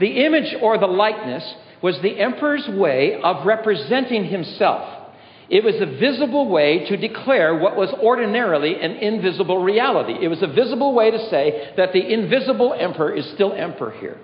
The 0.00 0.24
image 0.24 0.54
or 0.60 0.78
the 0.78 0.86
likeness 0.86 1.44
was 1.82 2.00
the 2.00 2.18
emperor's 2.18 2.66
way 2.68 3.20
of 3.22 3.46
representing 3.46 4.24
himself. 4.24 5.02
It 5.50 5.62
was 5.62 5.74
a 5.76 5.86
visible 5.86 6.48
way 6.48 6.86
to 6.88 6.96
declare 6.96 7.54
what 7.54 7.76
was 7.76 7.90
ordinarily 8.02 8.80
an 8.80 8.92
invisible 8.92 9.62
reality. 9.62 10.14
It 10.24 10.28
was 10.28 10.42
a 10.42 10.46
visible 10.46 10.94
way 10.94 11.10
to 11.10 11.28
say 11.28 11.72
that 11.76 11.92
the 11.92 12.12
invisible 12.12 12.72
emperor 12.72 13.14
is 13.14 13.26
still 13.34 13.52
emperor 13.52 13.90
here. 14.00 14.18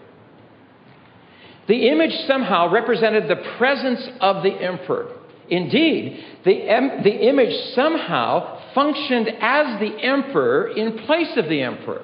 The 1.70 1.86
image 1.86 2.26
somehow 2.26 2.68
represented 2.72 3.28
the 3.28 3.36
presence 3.56 4.00
of 4.20 4.42
the 4.42 4.50
emperor. 4.50 5.16
Indeed, 5.48 6.18
the, 6.44 6.68
em- 6.68 7.04
the 7.04 7.28
image 7.28 7.54
somehow 7.76 8.60
functioned 8.74 9.28
as 9.40 9.78
the 9.78 9.96
emperor 10.02 10.66
in 10.76 10.98
place 11.06 11.30
of 11.36 11.48
the 11.48 11.62
emperor. 11.62 12.02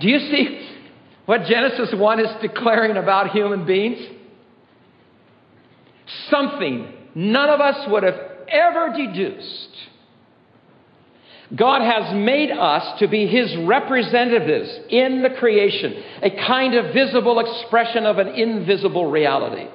Do 0.00 0.08
you 0.08 0.18
see 0.18 0.78
what 1.26 1.44
Genesis 1.44 1.90
1 1.94 2.20
is 2.20 2.30
declaring 2.40 2.96
about 2.96 3.32
human 3.32 3.66
beings? 3.66 3.98
Something 6.30 6.90
none 7.14 7.50
of 7.50 7.60
us 7.60 7.86
would 7.90 8.02
have 8.02 8.18
ever 8.48 8.94
deduced 8.96 9.75
God 11.54 11.80
has 11.80 12.12
made 12.14 12.50
us 12.50 12.98
to 12.98 13.06
be 13.06 13.26
His 13.26 13.56
representatives 13.58 14.68
in 14.88 15.22
the 15.22 15.30
creation, 15.30 16.02
a 16.22 16.30
kind 16.30 16.74
of 16.74 16.92
visible 16.92 17.38
expression 17.38 18.04
of 18.04 18.18
an 18.18 18.28
invisible 18.28 19.10
reality. 19.10 19.68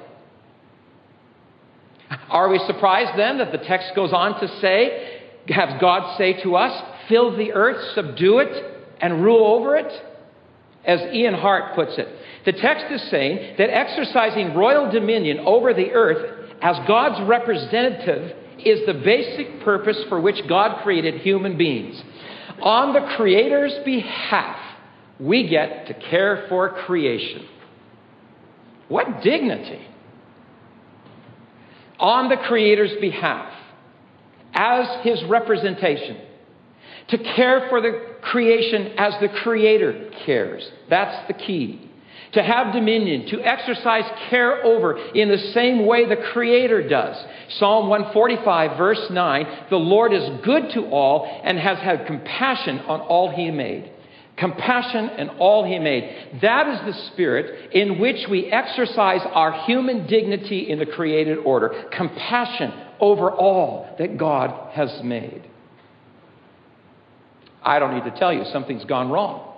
Are 2.28 2.50
we 2.50 2.58
surprised 2.66 3.18
then 3.18 3.38
that 3.38 3.52
the 3.52 3.58
text 3.58 3.94
goes 3.94 4.12
on 4.12 4.38
to 4.40 4.60
say, 4.60 5.20
have 5.48 5.80
God 5.80 6.18
say 6.18 6.42
to 6.42 6.56
us, 6.56 6.82
fill 7.08 7.36
the 7.36 7.52
earth, 7.52 7.94
subdue 7.94 8.38
it, 8.40 8.84
and 9.00 9.24
rule 9.24 9.46
over 9.46 9.76
it? 9.76 9.92
As 10.84 11.00
Ian 11.14 11.34
Hart 11.34 11.74
puts 11.74 11.96
it, 11.96 12.08
the 12.44 12.52
text 12.52 12.86
is 12.90 13.02
saying 13.10 13.54
that 13.56 13.70
exercising 13.70 14.54
royal 14.54 14.90
dominion 14.90 15.40
over 15.40 15.72
the 15.72 15.92
earth 15.92 16.50
as 16.60 16.76
God's 16.86 17.26
representative 17.28 18.36
is 18.66 18.86
the 18.86 18.94
basic 18.94 19.62
purpose 19.62 19.98
for 20.08 20.20
which 20.20 20.36
God 20.48 20.82
created 20.82 21.20
human 21.20 21.56
beings. 21.56 22.00
On 22.60 22.92
the 22.92 23.14
Creator's 23.16 23.74
behalf, 23.84 24.56
we 25.18 25.48
get 25.48 25.86
to 25.86 25.94
care 25.94 26.46
for 26.48 26.70
creation. 26.84 27.46
What 28.88 29.22
dignity! 29.22 29.86
On 31.98 32.28
the 32.28 32.36
Creator's 32.36 33.00
behalf, 33.00 33.52
as 34.54 35.04
His 35.04 35.22
representation, 35.24 36.18
to 37.08 37.18
care 37.18 37.68
for 37.68 37.80
the 37.80 38.16
creation 38.22 38.94
as 38.98 39.14
the 39.20 39.28
Creator 39.28 40.10
cares. 40.24 40.68
That's 40.88 41.26
the 41.28 41.34
key 41.34 41.91
to 42.32 42.42
have 42.42 42.72
dominion, 42.72 43.26
to 43.26 43.40
exercise 43.42 44.04
care 44.30 44.64
over 44.64 44.96
in 44.96 45.28
the 45.28 45.38
same 45.52 45.84
way 45.86 46.06
the 46.06 46.16
Creator 46.32 46.88
does. 46.88 47.16
Psalm 47.58 47.88
145, 47.88 48.78
verse 48.78 49.06
9 49.10 49.46
The 49.70 49.76
Lord 49.76 50.12
is 50.12 50.40
good 50.42 50.70
to 50.70 50.86
all 50.86 51.40
and 51.44 51.58
has 51.58 51.78
had 51.78 52.06
compassion 52.06 52.78
on 52.80 53.00
all 53.00 53.30
He 53.30 53.50
made. 53.50 53.92
Compassion 54.38 55.10
and 55.10 55.30
all 55.38 55.64
He 55.64 55.78
made. 55.78 56.40
That 56.40 56.68
is 56.68 56.94
the 56.94 57.02
spirit 57.12 57.70
in 57.72 57.98
which 57.98 58.26
we 58.30 58.46
exercise 58.46 59.20
our 59.32 59.52
human 59.66 60.06
dignity 60.06 60.70
in 60.70 60.78
the 60.78 60.86
created 60.86 61.36
order. 61.38 61.84
Compassion 61.92 62.72
over 62.98 63.30
all 63.30 63.94
that 63.98 64.16
God 64.16 64.72
has 64.72 65.02
made. 65.04 65.42
I 67.62 67.78
don't 67.78 67.94
need 67.94 68.10
to 68.10 68.18
tell 68.18 68.32
you, 68.32 68.44
something's 68.52 68.86
gone 68.86 69.10
wrong, 69.10 69.54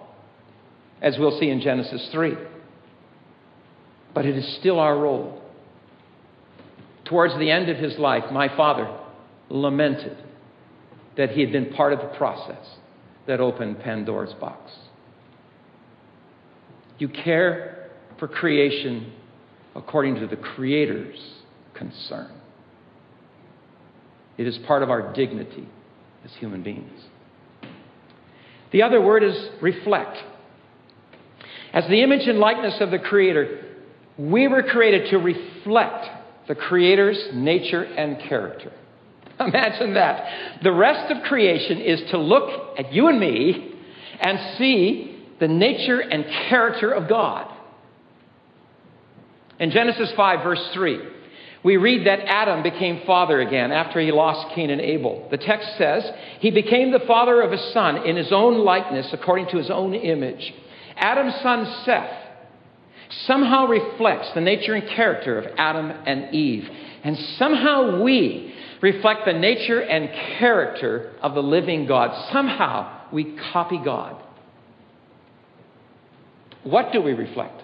as 1.01 1.17
we'll 1.19 1.39
see 1.39 1.49
in 1.49 1.61
Genesis 1.61 2.09
3 2.11 2.37
but 4.15 4.25
it 4.25 4.37
is 4.37 4.57
still 4.57 4.79
our 4.79 4.97
role. 4.97 5.43
Towards 7.05 7.37
the 7.39 7.51
end 7.51 7.69
of 7.69 7.77
his 7.77 7.99
life, 7.99 8.25
my 8.33 8.49
father 8.57 8.97
lamented 9.51 10.17
that 11.17 11.31
he 11.31 11.41
had 11.41 11.53
been 11.53 11.73
part 11.75 11.93
of 11.93 11.99
the 12.01 12.17
process 12.17 12.67
that 13.27 13.41
opened 13.41 13.81
Pandora's 13.81 14.35
box. 14.35 14.73
You 16.99 17.09
care 17.09 17.91
for 18.19 18.29
creation 18.29 19.13
according 19.75 20.17
to 20.17 20.27
the 20.27 20.37
Creator's 20.37 21.19
concern. 21.75 22.31
It 24.39 24.47
is 24.47 24.59
part 24.67 24.83
of 24.83 24.91
our 24.91 25.13
dignity 25.13 25.69
as 26.25 26.33
human 26.35 26.63
beings. 26.63 27.03
The 28.73 28.83
other 28.83 29.01
word 29.01 29.23
is 29.23 29.51
reflect. 29.61 30.17
As 31.73 31.85
the 31.89 32.03
image 32.03 32.27
and 32.27 32.39
likeness 32.39 32.81
of 32.81 32.91
the 32.91 32.99
Creator, 32.99 33.74
we 34.19 34.49
were 34.49 34.63
created 34.63 35.11
to 35.11 35.19
reflect 35.19 36.07
the 36.47 36.55
Creator's 36.55 37.31
nature 37.33 37.83
and 37.83 38.19
character. 38.29 38.73
Imagine 39.41 39.95
that. 39.95 40.63
The 40.63 40.73
rest 40.73 41.11
of 41.11 41.25
creation 41.25 41.79
is 41.79 42.03
to 42.11 42.19
look 42.19 42.79
at 42.79 42.93
you 42.93 43.09
and 43.09 43.19
me 43.19 43.75
and 44.21 44.57
see 44.59 45.23
the 45.41 45.49
nature 45.49 46.01
and 46.01 46.25
character 46.49 46.91
of 46.91 47.09
God. 47.09 47.51
In 49.59 49.71
Genesis 49.71 50.13
5, 50.17 50.45
verse 50.45 50.71
3, 50.75 51.01
we 51.65 51.77
read 51.77 52.07
that 52.07 52.21
Adam 52.21 52.63
became 52.63 53.07
father 53.07 53.41
again 53.41 53.73
after 53.73 54.01
he 54.01 54.13
lost 54.13 54.55
Cain 54.55 54.71
and 54.71 54.81
Abel. 54.81 55.29
The 55.31 55.39
text 55.39 55.79
says, 55.79 56.05
He 56.41 56.51
became 56.51 56.93
the 56.93 57.05
father 57.07 57.41
of 57.41 57.53
a 57.53 57.73
son 57.73 58.07
in 58.07 58.17
his 58.17 58.33
own 58.33 58.65
likeness, 58.65 59.09
according 59.13 59.49
to 59.49 59.57
his 59.57 59.71
own 59.71 59.95
image. 59.95 60.53
Adam's 60.97 61.35
son 61.43 61.83
Seth 61.85 62.24
somehow 63.27 63.67
reflects 63.67 64.31
the 64.35 64.41
nature 64.41 64.75
and 64.75 64.89
character 64.89 65.39
of 65.39 65.47
Adam 65.57 65.91
and 65.91 66.35
Eve. 66.35 66.69
And 67.03 67.17
somehow 67.39 68.03
we 68.03 68.55
reflect 68.81 69.27
the 69.27 69.33
nature 69.33 69.81
and 69.81 70.11
character 70.39 71.13
of 71.23 71.35
the 71.35 71.43
living 71.43 71.87
God. 71.87 72.31
Somehow 72.33 73.11
we 73.13 73.37
copy 73.53 73.81
God. 73.83 74.21
What 76.65 76.93
do 76.93 77.01
we 77.01 77.13
reflect? 77.13 77.63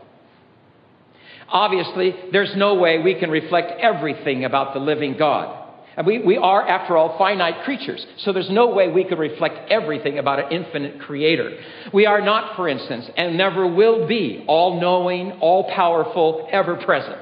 Obviously, 1.48 2.14
there's 2.32 2.54
no 2.56 2.74
way 2.74 2.98
we 2.98 3.18
can 3.18 3.30
reflect 3.30 3.72
everything 3.80 4.44
about 4.44 4.72
the 4.72 4.80
living 4.80 5.16
God. 5.18 5.59
And 5.96 6.06
we, 6.06 6.20
we 6.20 6.36
are, 6.36 6.66
after 6.66 6.96
all, 6.96 7.18
finite 7.18 7.64
creatures, 7.64 8.06
so 8.18 8.32
there's 8.32 8.50
no 8.50 8.68
way 8.68 8.88
we 8.88 9.04
could 9.04 9.18
reflect 9.18 9.70
everything 9.70 10.18
about 10.18 10.38
an 10.38 10.52
infinite 10.52 11.00
creator. 11.00 11.58
We 11.92 12.06
are 12.06 12.20
not, 12.20 12.56
for 12.56 12.68
instance, 12.68 13.10
and 13.16 13.36
never 13.36 13.66
will 13.66 14.06
be 14.06 14.44
all 14.46 14.80
knowing, 14.80 15.32
all 15.40 15.64
powerful, 15.74 16.48
ever 16.52 16.76
present, 16.76 17.20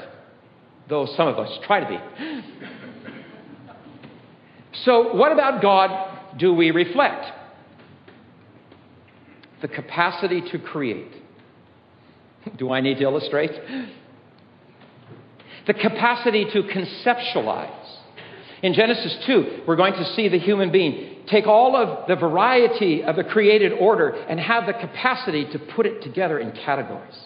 though 0.88 1.07
some 1.16 1.28
of 1.28 1.38
us 1.38 1.59
try 1.66 1.81
to 1.81 1.88
be. 1.88 1.98
So, 4.85 5.14
what 5.14 5.33
about 5.33 5.62
God 5.62 6.38
do 6.38 6.52
we 6.52 6.70
reflect? 6.70 7.24
The 9.62 9.68
capacity 9.68 10.42
to 10.52 10.59
create. 10.59 11.11
Do 12.57 12.70
I 12.70 12.81
need 12.81 12.98
to 12.98 13.04
illustrate? 13.04 13.50
The 15.66 15.74
capacity 15.74 16.44
to 16.44 16.62
conceptualize 16.62 17.77
in 18.62 18.75
Genesis 18.75 19.16
2, 19.27 19.62
we're 19.66 19.77
going 19.77 19.94
to 19.94 20.14
see 20.14 20.29
the 20.29 20.38
human 20.38 20.73
being 20.73 21.16
take 21.29 21.47
all 21.47 21.77
of 21.77 22.09
the 22.09 22.16
variety 22.16 23.05
of 23.05 23.16
the 23.16 23.25
created 23.25 23.73
order 23.73 24.09
and 24.09 24.40
have 24.40 24.66
the 24.66 24.73
capacity 24.73 25.44
to 25.53 25.59
put 25.59 25.87
it 25.87 26.03
together 26.03 26.38
in 26.38 26.53
categories. 26.53 27.18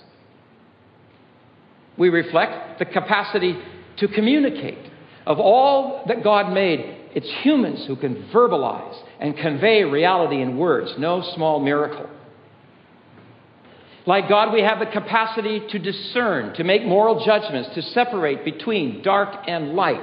We 1.97 2.09
reflect 2.09 2.79
the 2.79 2.85
capacity 2.85 3.57
to 3.99 4.09
communicate. 4.09 4.91
Of 5.27 5.39
all 5.39 6.05
that 6.09 6.25
God 6.25 6.53
made, 6.53 6.81
it's 7.15 7.31
humans 7.43 7.85
who 7.87 7.97
can 7.97 8.29
verbalize 8.33 8.97
and 9.21 9.37
convey 9.37 9.85
reality 9.85 10.43
in 10.43 10.57
words, 10.57 10.93
no 10.99 11.23
small 11.35 11.61
miracle. 11.61 12.09
Like 14.05 14.29
God, 14.29 14.53
we 14.53 14.63
have 14.63 14.81
the 14.81 14.87
capacity 14.87 15.61
to 15.69 15.79
discern, 15.79 16.55
to 16.55 16.65
make 16.65 16.85
moral 16.85 17.25
judgments, 17.25 17.71
to 17.75 17.83
separate 17.83 18.45
between 18.45 19.03
dark 19.03 19.45
and 19.47 19.75
light. 19.75 20.03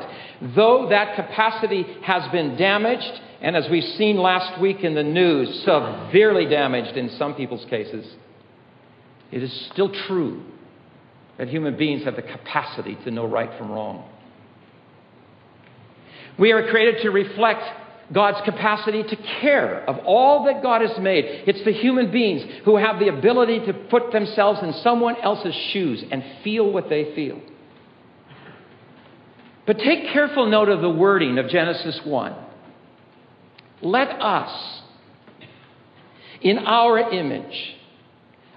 Though 0.55 0.87
that 0.89 1.15
capacity 1.15 1.85
has 2.03 2.29
been 2.31 2.55
damaged, 2.55 3.19
and 3.41 3.57
as 3.57 3.69
we've 3.69 3.95
seen 3.97 4.17
last 4.17 4.61
week 4.61 4.83
in 4.83 4.95
the 4.95 5.03
news, 5.03 5.63
severely 5.65 6.45
damaged 6.45 6.95
in 6.95 7.09
some 7.17 7.35
people's 7.35 7.65
cases, 7.65 8.09
it 9.31 9.43
is 9.43 9.67
still 9.71 9.91
true 10.07 10.43
that 11.37 11.49
human 11.49 11.77
beings 11.77 12.05
have 12.05 12.15
the 12.15 12.21
capacity 12.21 12.97
to 13.03 13.11
know 13.11 13.25
right 13.25 13.57
from 13.57 13.69
wrong. 13.71 14.09
We 16.37 16.53
are 16.53 16.69
created 16.69 17.01
to 17.03 17.09
reflect 17.09 17.63
God's 18.11 18.41
capacity 18.43 19.03
to 19.03 19.15
care 19.41 19.87
of 19.87 19.99
all 20.05 20.45
that 20.45 20.63
God 20.63 20.81
has 20.81 20.97
made. 20.99 21.25
It's 21.45 21.63
the 21.63 21.73
human 21.73 22.11
beings 22.11 22.43
who 22.65 22.77
have 22.77 22.99
the 22.99 23.07
ability 23.07 23.65
to 23.67 23.73
put 23.73 24.11
themselves 24.11 24.61
in 24.63 24.73
someone 24.81 25.15
else's 25.21 25.53
shoes 25.71 26.03
and 26.11 26.23
feel 26.43 26.71
what 26.71 26.89
they 26.89 27.13
feel. 27.13 27.39
But 29.67 29.77
take 29.77 30.11
careful 30.11 30.47
note 30.47 30.69
of 30.69 30.81
the 30.81 30.89
wording 30.89 31.37
of 31.37 31.49
Genesis 31.49 31.99
1. 32.03 32.35
Let 33.83 34.09
us, 34.19 34.81
in 36.41 36.57
our 36.57 36.97
image, 37.11 37.75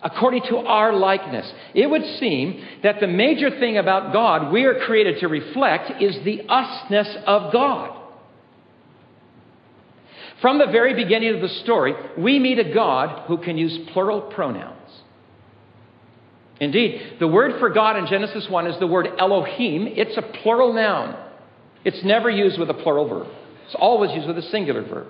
according 0.03 0.43
to 0.45 0.57
our 0.57 0.95
likeness. 0.95 1.51
It 1.75 1.89
would 1.89 2.05
seem 2.19 2.65
that 2.83 3.01
the 3.01 3.07
major 3.07 3.51
thing 3.51 3.77
about 3.77 4.13
God 4.13 4.53
we 4.53 4.65
are 4.65 4.81
created 4.81 5.21
to 5.21 5.29
reflect 5.29 6.03
is 6.03 6.17
the 6.25 6.43
usness 6.49 7.23
of 7.25 7.53
God. 7.53 8.02
From 10.43 10.59
the 10.59 10.67
very 10.67 10.93
beginning 10.93 11.35
of 11.37 11.41
the 11.41 11.49
story, 11.49 11.95
we 12.19 12.41
meet 12.41 12.59
a 12.59 12.75
God 12.75 13.27
who 13.29 13.39
can 13.39 13.57
use 13.57 13.79
plural 13.93 14.21
pronouns. 14.21 14.77
Indeed, 16.61 17.17
the 17.21 17.29
word 17.29 17.59
for 17.61 17.71
God 17.71 17.97
in 17.97 18.07
Genesis 18.07 18.49
1 18.51 18.67
is 18.67 18.79
the 18.79 18.87
word 18.87 19.09
Elohim. 19.19 19.87
It's 19.87 20.17
a 20.17 20.23
plural 20.43 20.73
noun. 20.73 21.17
It's 21.85 22.05
never 22.05 22.29
used 22.29 22.59
with 22.59 22.71
a 22.71 22.75
plural 22.75 23.09
verb. 23.09 23.29
It's 23.67 23.77
always 23.79 24.11
used 24.13 24.27
with 24.27 24.37
a 24.37 24.43
singular 24.43 24.83
verb. 24.83 25.07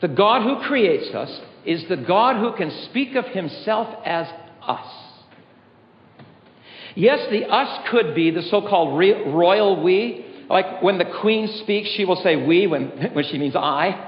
The 0.00 0.08
God 0.08 0.42
who 0.42 0.66
creates 0.66 1.14
us 1.14 1.40
is 1.66 1.84
the 1.88 1.96
God 1.96 2.36
who 2.40 2.56
can 2.56 2.70
speak 2.88 3.16
of 3.16 3.26
himself 3.26 3.88
as 4.04 4.26
us. 4.62 4.86
Yes, 6.94 7.20
the 7.30 7.46
us 7.46 7.88
could 7.90 8.14
be 8.14 8.30
the 8.30 8.42
so 8.42 8.62
called 8.62 8.98
royal 8.98 9.82
we. 9.82 10.24
Like 10.48 10.82
when 10.82 10.98
the 10.98 11.04
queen 11.20 11.48
speaks, 11.62 11.90
she 11.96 12.04
will 12.04 12.20
say 12.22 12.36
we 12.36 12.66
when, 12.66 12.86
when 13.12 13.24
she 13.24 13.38
means 13.38 13.56
I. 13.56 14.06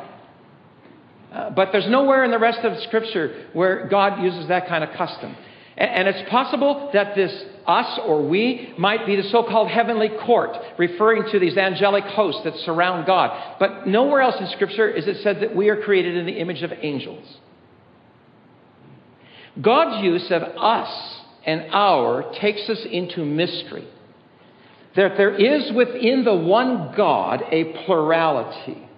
Uh, 1.32 1.50
but 1.50 1.70
there's 1.72 1.88
nowhere 1.88 2.24
in 2.24 2.30
the 2.30 2.38
rest 2.38 2.60
of 2.60 2.78
Scripture 2.82 3.46
where 3.52 3.88
God 3.88 4.22
uses 4.22 4.48
that 4.48 4.68
kind 4.68 4.84
of 4.84 4.90
custom. 4.96 5.34
And, 5.76 5.90
and 5.90 6.08
it's 6.08 6.30
possible 6.30 6.90
that 6.92 7.14
this 7.14 7.32
us 7.66 8.00
or 8.04 8.26
we 8.26 8.74
might 8.76 9.06
be 9.06 9.16
the 9.16 9.22
so 9.24 9.44
called 9.44 9.68
heavenly 9.68 10.10
court, 10.26 10.56
referring 10.78 11.30
to 11.30 11.38
these 11.38 11.56
angelic 11.56 12.04
hosts 12.04 12.42
that 12.44 12.54
surround 12.64 13.06
God. 13.06 13.56
But 13.58 13.86
nowhere 13.86 14.20
else 14.20 14.36
in 14.40 14.48
Scripture 14.48 14.88
is 14.88 15.06
it 15.06 15.22
said 15.22 15.40
that 15.40 15.54
we 15.54 15.68
are 15.68 15.80
created 15.82 16.16
in 16.16 16.26
the 16.26 16.38
image 16.38 16.62
of 16.62 16.72
angels. 16.72 17.24
God's 19.60 20.02
use 20.04 20.30
of 20.30 20.42
us 20.42 21.20
and 21.46 21.66
our 21.72 22.32
takes 22.40 22.68
us 22.68 22.84
into 22.90 23.24
mystery. 23.24 23.86
That 24.96 25.16
there 25.16 25.34
is 25.34 25.72
within 25.72 26.24
the 26.24 26.34
one 26.34 26.94
God 26.96 27.42
a 27.50 27.84
plurality. 27.84 28.88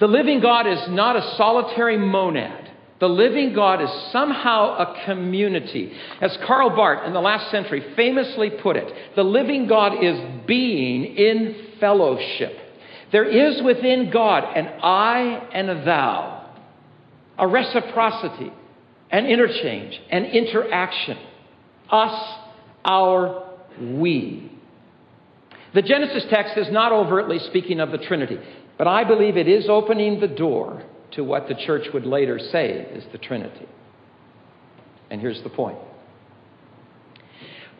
The 0.00 0.06
living 0.06 0.40
God 0.40 0.66
is 0.66 0.88
not 0.88 1.16
a 1.16 1.34
solitary 1.36 1.98
monad. 1.98 2.70
The 3.00 3.08
living 3.08 3.54
God 3.54 3.80
is 3.80 3.90
somehow 4.12 4.76
a 4.76 5.04
community. 5.04 5.92
As 6.20 6.36
Karl 6.46 6.70
Barth 6.70 7.06
in 7.06 7.12
the 7.12 7.20
last 7.20 7.50
century 7.50 7.94
famously 7.94 8.50
put 8.50 8.76
it, 8.76 8.92
the 9.14 9.22
living 9.22 9.68
God 9.68 10.02
is 10.02 10.18
being 10.46 11.04
in 11.16 11.54
fellowship. 11.78 12.56
There 13.12 13.24
is 13.24 13.62
within 13.62 14.10
God 14.10 14.44
an 14.56 14.66
I 14.82 15.48
and 15.52 15.70
a 15.70 15.84
thou, 15.84 16.50
a 17.38 17.46
reciprocity, 17.46 18.52
an 19.10 19.26
interchange, 19.26 20.00
an 20.10 20.24
interaction. 20.24 21.18
Us, 21.90 22.38
our, 22.84 23.48
we. 23.80 24.52
The 25.74 25.82
Genesis 25.82 26.24
text 26.30 26.56
is 26.56 26.70
not 26.70 26.92
overtly 26.92 27.38
speaking 27.38 27.80
of 27.80 27.92
the 27.92 27.98
Trinity, 27.98 28.38
but 28.78 28.86
I 28.86 29.04
believe 29.04 29.36
it 29.36 29.48
is 29.48 29.68
opening 29.68 30.20
the 30.20 30.28
door 30.28 30.82
to 31.12 31.24
what 31.24 31.48
the 31.48 31.54
church 31.54 31.88
would 31.92 32.06
later 32.06 32.38
say 32.38 32.70
is 32.70 33.04
the 33.12 33.18
Trinity. 33.18 33.66
And 35.10 35.20
here's 35.20 35.42
the 35.42 35.50
point 35.50 35.78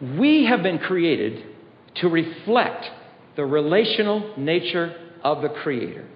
we 0.01 0.45
have 0.47 0.63
been 0.63 0.79
created 0.79 1.45
to 1.97 2.09
reflect 2.09 2.85
the 3.37 3.45
relational 3.45 4.35
nature 4.37 4.95
of 5.23 5.43
the 5.43 5.49
Creator. 5.49 6.07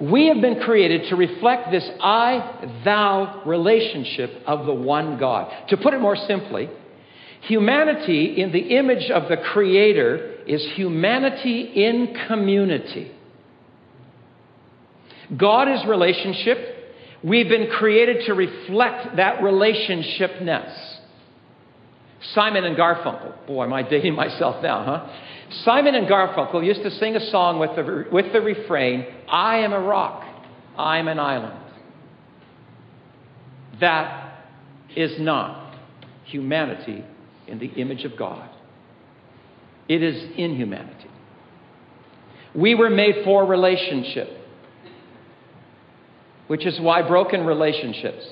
We 0.00 0.26
have 0.26 0.40
been 0.40 0.60
created 0.60 1.08
to 1.10 1.16
reflect 1.16 1.70
this 1.70 1.88
I 2.00 2.80
thou 2.84 3.42
relationship 3.46 4.42
of 4.46 4.66
the 4.66 4.74
one 4.74 5.18
God. 5.18 5.52
To 5.68 5.76
put 5.76 5.94
it 5.94 6.00
more 6.00 6.16
simply, 6.16 6.68
humanity 7.42 8.40
in 8.40 8.50
the 8.50 8.76
image 8.76 9.10
of 9.10 9.28
the 9.28 9.36
Creator 9.36 10.42
is 10.46 10.64
humanity 10.74 11.60
in 11.60 12.16
community. 12.26 13.13
God 15.36 15.68
is 15.68 15.84
relationship. 15.86 16.92
We've 17.22 17.48
been 17.48 17.70
created 17.70 18.26
to 18.26 18.34
reflect 18.34 19.16
that 19.16 19.40
relationshipness. 19.40 20.94
Simon 22.32 22.64
and 22.64 22.76
Garfunkel. 22.76 23.46
Boy, 23.46 23.64
am 23.64 23.72
I 23.72 23.82
dating 23.82 24.14
myself 24.16 24.62
now, 24.62 24.84
huh? 24.84 25.12
Simon 25.64 25.94
and 25.94 26.06
Garfunkel 26.06 26.64
used 26.64 26.82
to 26.82 26.90
sing 26.90 27.16
a 27.16 27.30
song 27.30 27.58
with 27.58 27.76
the, 27.76 28.06
with 28.10 28.32
the 28.32 28.40
refrain 28.40 29.06
I 29.28 29.58
am 29.58 29.72
a 29.72 29.80
rock, 29.80 30.24
I'm 30.76 31.08
an 31.08 31.18
island. 31.18 31.60
That 33.80 34.46
is 34.96 35.18
not 35.20 35.76
humanity 36.24 37.04
in 37.46 37.58
the 37.58 37.66
image 37.66 38.04
of 38.04 38.16
God, 38.16 38.48
it 39.88 40.02
is 40.02 40.30
inhumanity. 40.36 41.10
We 42.54 42.74
were 42.74 42.90
made 42.90 43.24
for 43.24 43.44
relationship 43.44 44.28
which 46.46 46.66
is 46.66 46.78
why 46.80 47.06
broken 47.06 47.44
relationships 47.44 48.24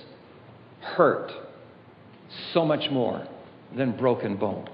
hurt 0.80 1.30
so 2.52 2.64
much 2.64 2.90
more 2.90 3.26
than 3.76 3.96
broken 3.96 4.36
bones. 4.36 4.68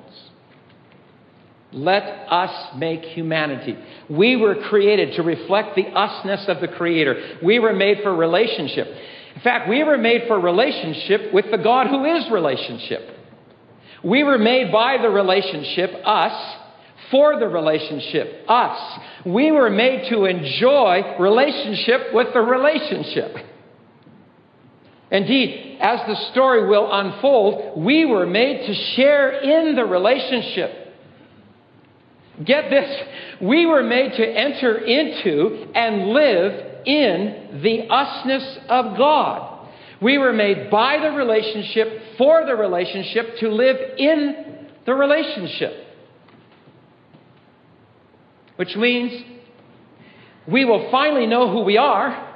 Let 1.70 2.02
us 2.02 2.76
make 2.76 3.02
humanity. 3.02 3.76
We 4.08 4.36
were 4.36 4.54
created 4.54 5.16
to 5.16 5.22
reflect 5.22 5.76
the 5.76 5.84
usness 5.84 6.48
of 6.48 6.60
the 6.60 6.68
Creator. 6.68 7.38
We 7.42 7.58
were 7.58 7.74
made 7.74 7.98
for 8.02 8.14
relationship. 8.14 8.86
In 9.34 9.42
fact, 9.42 9.68
we 9.68 9.84
were 9.84 9.98
made 9.98 10.22
for 10.26 10.40
relationship 10.40 11.32
with 11.32 11.50
the 11.50 11.58
God 11.58 11.88
who 11.88 12.04
is 12.06 12.30
relationship. 12.30 13.16
We 14.02 14.24
were 14.24 14.38
made 14.38 14.72
by 14.72 14.96
the 15.00 15.10
relationship, 15.10 15.90
us, 16.04 16.56
for 17.10 17.38
the 17.38 17.48
relationship, 17.48 18.44
us. 18.48 18.98
We 19.24 19.50
were 19.50 19.70
made 19.70 20.08
to 20.10 20.24
enjoy 20.24 21.16
relationship 21.18 22.12
with 22.12 22.32
the 22.32 22.40
relationship. 22.40 23.36
Indeed, 25.10 25.78
as 25.80 26.00
the 26.06 26.16
story 26.32 26.68
will 26.68 26.88
unfold, 26.92 27.82
we 27.82 28.04
were 28.04 28.26
made 28.26 28.66
to 28.66 28.74
share 28.94 29.40
in 29.40 29.74
the 29.74 29.84
relationship. 29.84 30.94
Get 32.44 32.70
this, 32.70 33.02
we 33.40 33.66
were 33.66 33.82
made 33.82 34.12
to 34.12 34.24
enter 34.24 34.76
into 34.78 35.70
and 35.74 36.08
live 36.10 36.82
in 36.84 37.60
the 37.62 37.88
usness 37.90 38.58
of 38.68 38.96
God. 38.96 39.66
We 40.00 40.18
were 40.18 40.32
made 40.32 40.70
by 40.70 40.98
the 40.98 41.10
relationship, 41.10 42.16
for 42.16 42.44
the 42.46 42.54
relationship, 42.54 43.38
to 43.38 43.48
live 43.48 43.76
in 43.98 44.66
the 44.84 44.94
relationship 44.94 45.87
which 48.58 48.74
means 48.74 49.12
we 50.48 50.64
will 50.64 50.90
finally 50.90 51.28
know 51.28 51.48
who 51.52 51.62
we 51.62 51.76
are 51.76 52.26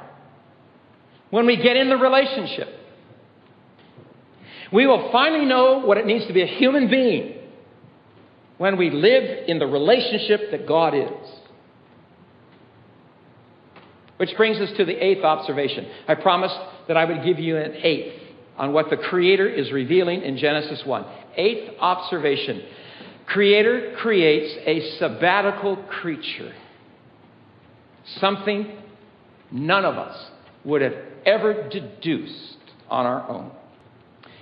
when 1.31 1.47
we 1.47 1.57
get 1.57 1.77
in 1.77 1.89
the 1.89 1.97
relationship. 1.97 2.69
We 4.73 4.87
will 4.87 5.11
finally 5.11 5.45
know 5.45 5.81
what 5.81 5.99
it 5.99 6.07
means 6.07 6.25
to 6.29 6.33
be 6.33 6.43
a 6.43 6.47
human 6.47 6.89
being 6.89 7.35
when 8.57 8.77
we 8.77 8.91
live 8.91 9.49
in 9.49 9.59
the 9.59 9.67
relationship 9.67 10.53
that 10.53 10.69
God 10.69 10.95
is. 10.95 11.29
Which 14.19 14.31
brings 14.37 14.59
us 14.59 14.71
to 14.77 14.85
the 14.85 14.95
eighth 15.05 15.25
observation. 15.25 15.89
I 16.07 16.15
promised 16.15 16.55
that 16.87 16.97
I 16.97 17.05
would 17.05 17.25
give 17.25 17.41
you 17.41 17.57
an 17.57 17.75
eighth 17.83 18.23
on 18.57 18.73
what 18.73 18.91
the 18.91 18.97
Creator 18.97 19.49
is 19.49 19.73
revealing 19.73 20.23
in 20.23 20.37
Genesis 20.37 20.87
1. 20.87 21.05
Eighth 21.37 21.73
observation 21.81 22.63
Creator 23.27 23.97
creates 23.99 24.55
a 24.67 24.99
sabbatical 24.99 25.77
creature, 25.77 26.53
something 28.19 28.79
none 29.51 29.85
of 29.85 29.97
us 29.97 30.31
would 30.65 30.83
have 30.83 30.95
ever 31.25 31.69
deduced 31.69 32.59
on 32.91 33.07
our 33.07 33.29
own. 33.29 33.51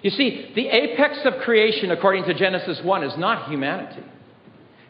You 0.02 0.10
see, 0.10 0.52
the 0.54 0.68
apex 0.68 1.20
of 1.24 1.42
creation, 1.42 1.90
according 1.90 2.24
to 2.24 2.34
Genesis 2.34 2.80
1, 2.82 3.04
is 3.04 3.18
not 3.18 3.48
humanity. 3.48 4.02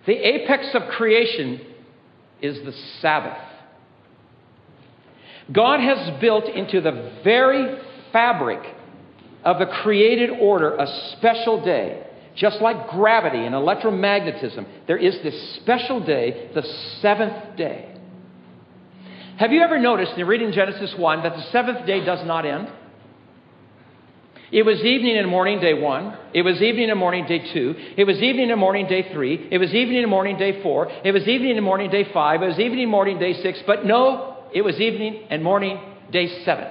The 0.07 0.15
apex 0.15 0.69
of 0.75 0.83
creation 0.91 1.61
is 2.41 2.65
the 2.65 2.73
Sabbath. 3.01 3.39
God 5.53 5.81
has 5.81 6.21
built 6.21 6.45
into 6.45 6.81
the 6.81 7.13
very 7.25 7.79
fabric 8.13 8.61
of 9.45 9.59
the 9.59 9.67
created 9.67 10.31
order 10.31 10.77
a 10.77 10.87
special 11.13 11.65
day 11.65 12.07
just 12.41 12.63
like 12.63 12.89
gravity 12.89 13.45
and 13.45 13.55
electromagnetism, 13.55 14.67
there 14.87 14.97
is 14.97 15.15
this 15.23 15.57
special 15.57 16.05
day, 16.05 16.51
the 16.55 16.63
seventh 17.03 17.57
day. 17.57 17.95
Have 19.37 19.53
you 19.53 19.61
ever 19.61 19.79
noticed 19.79 20.13
in 20.17 20.27
reading 20.27 20.51
Genesis 20.51 20.95
1 20.97 21.23
that 21.23 21.35
the 21.35 21.43
seventh 21.53 21.87
day 21.87 22.03
does 22.03 22.27
not 22.27 22.47
end? 22.47 22.69
It 24.51 24.65
was 24.65 24.81
evening 24.81 25.19
and 25.19 25.29
morning, 25.29 25.61
day 25.61 25.75
one. 25.75 26.17
It 26.35 26.43
was 26.43 26.61
evening 26.61 26.91
and 26.91 26.99
morning, 26.99 27.25
day 27.27 27.53
two. 27.53 27.75
It 27.97 28.05
was 28.05 28.17
evening 28.17 28.51
and 28.51 28.59
morning, 28.59 28.89
day 28.89 29.13
three. 29.13 29.49
It 29.49 29.59
was 29.59 29.73
evening 29.73 29.99
and 29.99 30.11
morning, 30.11 30.39
day 30.39 30.61
four. 30.63 30.91
It 31.05 31.13
was 31.13 31.29
evening 31.29 31.57
and 31.57 31.65
morning, 31.65 31.89
day 31.89 32.11
five. 32.13 32.43
It 32.43 32.49
was 32.49 32.59
evening 32.59 32.83
and 32.83 32.91
morning, 32.91 33.21
day 33.21 33.41
six. 33.43 33.61
But 33.65 33.85
no, 33.85 34.39
it 34.53 34.63
was 34.63 34.81
evening 34.81 35.27
and 35.31 35.45
morning, 35.45 35.79
day 36.11 36.43
seven. 36.45 36.67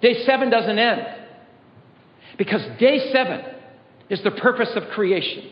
Day 0.00 0.24
seven 0.24 0.50
doesn't 0.50 0.78
end. 0.78 1.19
Because 2.40 2.62
day 2.78 3.12
seven 3.12 3.42
is 4.08 4.22
the 4.22 4.30
purpose 4.30 4.70
of 4.74 4.84
creation. 4.94 5.44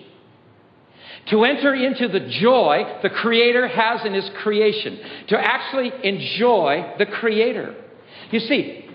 To 1.27 1.45
enter 1.45 1.75
into 1.75 2.09
the 2.09 2.31
joy 2.41 3.01
the 3.03 3.11
Creator 3.11 3.69
has 3.69 4.07
in 4.07 4.15
His 4.15 4.31
creation, 4.43 4.99
to 5.29 5.39
actually 5.39 5.93
enjoy 6.03 6.95
the 6.99 7.05
Creator. 7.05 7.75
You 8.31 8.41
see, 8.41 8.87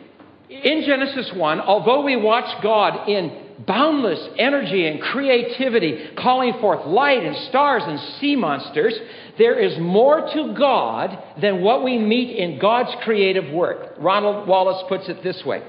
in 0.49 0.83
Genesis 0.87 1.33
1, 1.35 1.59
although 1.59 2.01
we 2.01 2.15
watch 2.15 2.63
God 2.63 3.07
in 3.07 3.63
boundless 3.67 4.27
energy 4.39 4.87
and 4.87 4.99
creativity, 4.99 6.15
calling 6.17 6.53
forth 6.59 6.87
light 6.87 7.23
and 7.23 7.35
stars 7.49 7.83
and 7.85 7.99
sea 8.19 8.35
monsters, 8.35 8.95
there 9.37 9.59
is 9.59 9.77
more 9.77 10.21
to 10.33 10.55
God 10.57 11.15
than 11.39 11.61
what 11.61 11.83
we 11.83 11.99
meet 11.99 12.35
in 12.37 12.57
God's 12.57 12.89
creative 13.03 13.53
work. 13.53 13.93
Ronald 13.99 14.47
Wallace 14.47 14.83
puts 14.89 15.07
it 15.09 15.21
this 15.21 15.43
way 15.45 15.61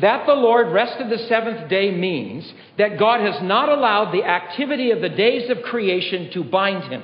that 0.00 0.26
the 0.26 0.34
Lord 0.34 0.72
rested 0.72 1.10
the 1.10 1.26
seventh 1.28 1.68
day 1.68 1.90
means 1.90 2.52
that 2.76 2.98
God 2.98 3.20
has 3.20 3.42
not 3.42 3.68
allowed 3.68 4.12
the 4.12 4.24
activity 4.24 4.90
of 4.90 5.00
the 5.00 5.08
days 5.08 5.50
of 5.50 5.62
creation 5.62 6.30
to 6.32 6.44
bind 6.44 6.90
him. 6.92 7.02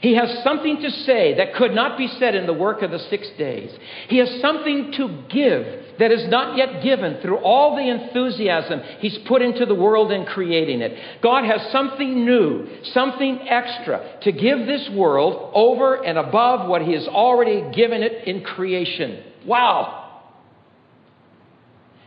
He 0.00 0.14
has 0.14 0.44
something 0.44 0.80
to 0.80 0.90
say 0.90 1.34
that 1.38 1.54
could 1.54 1.74
not 1.74 1.98
be 1.98 2.06
said 2.06 2.34
in 2.34 2.46
the 2.46 2.52
work 2.52 2.82
of 2.82 2.92
the 2.92 3.00
six 3.10 3.28
days. 3.36 3.76
He 4.08 4.18
has 4.18 4.40
something 4.40 4.92
to 4.92 5.24
give 5.28 5.98
that 5.98 6.12
is 6.12 6.28
not 6.28 6.56
yet 6.56 6.84
given 6.84 7.20
through 7.20 7.38
all 7.38 7.74
the 7.74 7.88
enthusiasm 7.88 8.80
He's 9.00 9.18
put 9.26 9.42
into 9.42 9.66
the 9.66 9.74
world 9.74 10.12
in 10.12 10.24
creating 10.24 10.80
it. 10.82 11.20
God 11.20 11.44
has 11.44 11.72
something 11.72 12.24
new, 12.24 12.68
something 12.92 13.40
extra 13.48 14.20
to 14.22 14.30
give 14.30 14.66
this 14.66 14.88
world 14.90 15.50
over 15.54 16.04
and 16.04 16.16
above 16.16 16.68
what 16.68 16.82
He 16.82 16.92
has 16.92 17.08
already 17.08 17.74
given 17.74 18.02
it 18.04 18.28
in 18.28 18.42
creation. 18.42 19.24
Wow! 19.44 20.07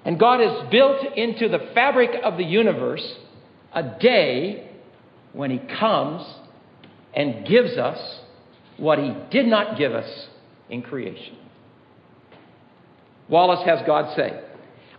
And 0.04 0.20
God 0.20 0.40
has 0.40 0.70
built 0.72 1.16
into 1.16 1.48
the 1.48 1.72
fabric 1.74 2.12
of 2.24 2.38
the 2.38 2.44
universe 2.44 3.06
a 3.74 3.84
day 4.00 4.70
when 5.34 5.52
He 5.52 5.60
comes 5.80 6.26
and 7.14 7.46
gives 7.48 7.78
us 7.78 8.20
what 8.78 9.00
He 9.00 9.14
did 9.30 9.46
not 9.46 9.78
give 9.78 9.94
us 9.94 10.28
in 10.70 10.82
creation. 10.82 11.38
Wallace 13.30 13.66
has 13.66 13.80
God 13.86 14.16
say, 14.16 14.42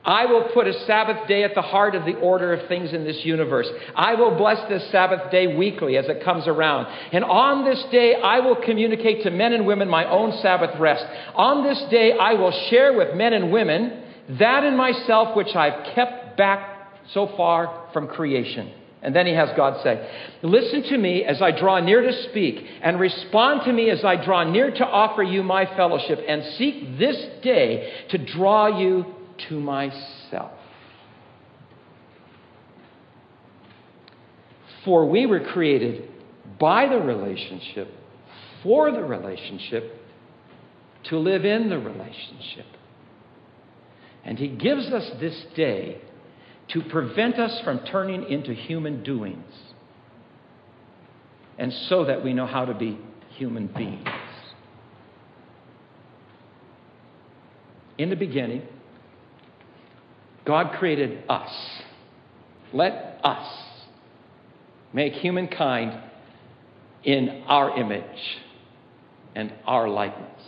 I 0.05 0.27
will 0.27 0.49
put 0.53 0.67
a 0.67 0.73
Sabbath 0.85 1.29
day 1.29 1.45
at 1.45 1.55
the 1.55 1.63
heart 1.63 1.95
of 1.95 2.05
the 2.05 2.15
order 2.15 2.53
of 2.53 2.69
things 2.69 2.93
in 2.93 3.05
this 3.05 3.21
universe. 3.25 3.69
I 3.95 4.15
will 4.15 4.37
bless 4.37 4.69
this 4.69 4.91
Sabbath 4.91 5.31
day 5.31 5.55
weekly 5.57 5.97
as 5.97 6.07
it 6.07 6.25
comes 6.25 6.49
around. 6.49 6.87
And 7.13 7.23
on 7.23 7.65
this 7.65 7.85
day, 7.93 8.17
I 8.17 8.41
will 8.41 8.57
communicate 8.57 9.23
to 9.23 9.31
men 9.31 9.53
and 9.53 9.65
women 9.65 9.89
my 9.89 10.05
own 10.11 10.33
Sabbath 10.43 10.79
rest. 10.81 11.05
On 11.37 11.63
this 11.63 11.81
day, 11.89 12.13
I 12.19 12.35
will 12.35 12.51
share 12.69 12.97
with 12.97 13.15
men 13.15 13.33
and 13.33 13.53
women 13.53 14.03
that 14.39 14.65
in 14.65 14.77
myself 14.77 15.37
which 15.37 15.55
I've 15.55 15.95
kept 15.95 16.37
back 16.37 16.73
so 17.13 17.27
far 17.37 17.89
from 17.93 18.09
creation. 18.09 18.73
And 19.03 19.17
then 19.17 19.27
he 19.27 19.35
has 19.35 19.51
God 19.57 19.83
say, 19.83 20.09
Listen 20.43 20.85
to 20.85 20.99
me 20.99 21.25
as 21.25 21.43
I 21.43 21.51
draw 21.51 21.81
near 21.81 22.03
to 22.03 22.23
speak, 22.31 22.65
and 22.83 23.01
respond 23.01 23.63
to 23.65 23.73
me 23.73 23.91
as 23.91 24.05
I 24.05 24.23
draw 24.25 24.45
near 24.45 24.71
to 24.71 24.87
offer 24.87 25.25
you 25.25 25.43
my 25.43 25.67
fellowship, 25.77 26.21
and 26.27 26.45
seek 26.57 26.99
this 26.99 27.17
day 27.43 28.07
to 28.11 28.19
draw 28.19 28.79
you 28.79 29.07
to 29.49 29.59
myself. 29.59 30.53
For 34.85 35.09
we 35.09 35.27
were 35.27 35.41
created 35.41 36.09
by 36.61 36.89
the 36.89 36.99
relationship, 36.99 37.89
for 38.63 38.93
the 38.93 39.03
relationship, 39.03 39.99
to 41.05 41.19
live 41.19 41.45
in 41.45 41.69
the 41.69 41.79
relationship. 41.79 42.67
And 44.25 44.39
he 44.39 44.49
gives 44.49 44.87
us 44.87 45.11
this 45.21 45.45
day 45.57 46.01
to 46.69 46.83
prevent 46.83 47.39
us 47.39 47.61
from 47.63 47.81
turning 47.81 48.25
into 48.31 48.55
human 48.55 49.03
doings, 49.03 49.53
and 51.59 51.73
so 51.73 52.05
that 52.05 52.25
we 52.25 52.33
know 52.33 52.47
how 52.47 52.65
to 52.65 52.75
be 52.75 52.99
human 53.37 53.67
beings. 53.67 54.09
In 57.99 58.11
the 58.11 58.17
beginning, 58.17 58.63
God 60.45 60.79
created 60.79 61.25
us. 61.29 61.53
Let 62.73 63.21
us 63.23 63.47
make 64.93 65.13
humankind 65.15 66.01
in 67.05 67.43
our 67.47 67.79
image 67.79 68.41
and 69.35 69.53
our 69.67 69.89
likeness. 69.89 70.43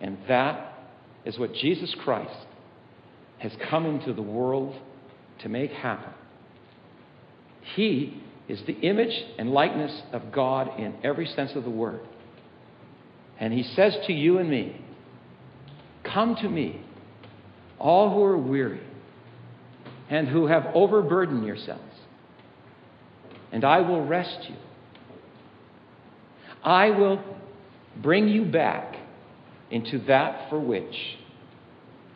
And 0.00 0.18
that 0.28 0.77
is 1.24 1.38
what 1.38 1.54
Jesus 1.54 1.94
Christ 2.04 2.46
has 3.38 3.52
come 3.70 3.86
into 3.86 4.12
the 4.12 4.22
world 4.22 4.76
to 5.42 5.48
make 5.48 5.70
happen. 5.70 6.12
He 7.74 8.22
is 8.48 8.60
the 8.66 8.72
image 8.80 9.24
and 9.38 9.50
likeness 9.50 10.02
of 10.12 10.32
God 10.32 10.80
in 10.80 10.94
every 11.04 11.26
sense 11.26 11.52
of 11.54 11.64
the 11.64 11.70
word. 11.70 12.00
And 13.38 13.52
He 13.52 13.62
says 13.62 13.96
to 14.06 14.12
you 14.12 14.38
and 14.38 14.48
me, 14.48 14.80
Come 16.02 16.36
to 16.36 16.48
me, 16.48 16.80
all 17.78 18.12
who 18.12 18.24
are 18.24 18.38
weary 18.38 18.80
and 20.10 20.26
who 20.26 20.46
have 20.46 20.66
overburdened 20.74 21.44
yourselves, 21.44 21.82
and 23.52 23.64
I 23.64 23.80
will 23.80 24.04
rest 24.04 24.48
you. 24.48 24.56
I 26.64 26.90
will 26.90 27.22
bring 28.02 28.28
you 28.28 28.44
back 28.44 28.96
into 29.70 29.98
that 30.06 30.48
for 30.48 30.58
which 30.58 30.94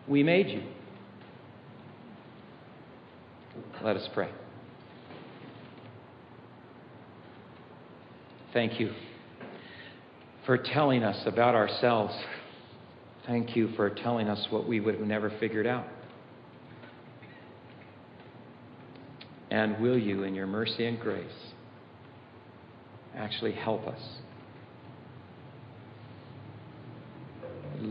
we 0.09 0.23
made 0.23 0.49
you. 0.49 0.63
Let 3.83 3.97
us 3.97 4.09
pray. 4.15 4.31
Thank 8.53 8.79
you 8.79 8.93
for 10.47 10.59
telling 10.59 11.03
us 11.03 11.21
about 11.27 11.55
ourselves. 11.55 12.15
Thank 13.27 13.57
you 13.57 13.73
for 13.77 13.91
telling 13.91 14.29
us 14.29 14.47
what 14.51 14.69
we 14.69 14.81
would 14.81 14.95
have 14.97 15.07
never 15.07 15.31
figured 15.41 15.67
out. 15.67 15.87
And 19.51 19.81
will 19.81 19.99
you, 19.99 20.23
in 20.25 20.35
your 20.35 20.47
mercy 20.47 20.87
and 20.87 20.99
grace, 20.99 21.27
actually 23.15 23.53
help 23.53 23.87
us 23.87 24.01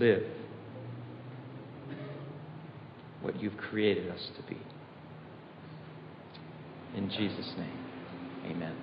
live 0.02 0.24
what 3.22 3.40
you've 3.40 3.56
created 3.58 4.10
us 4.10 4.30
to 4.36 4.42
be? 4.52 4.60
In 6.98 7.08
Jesus' 7.10 7.54
name, 7.56 8.52
amen. 8.52 8.76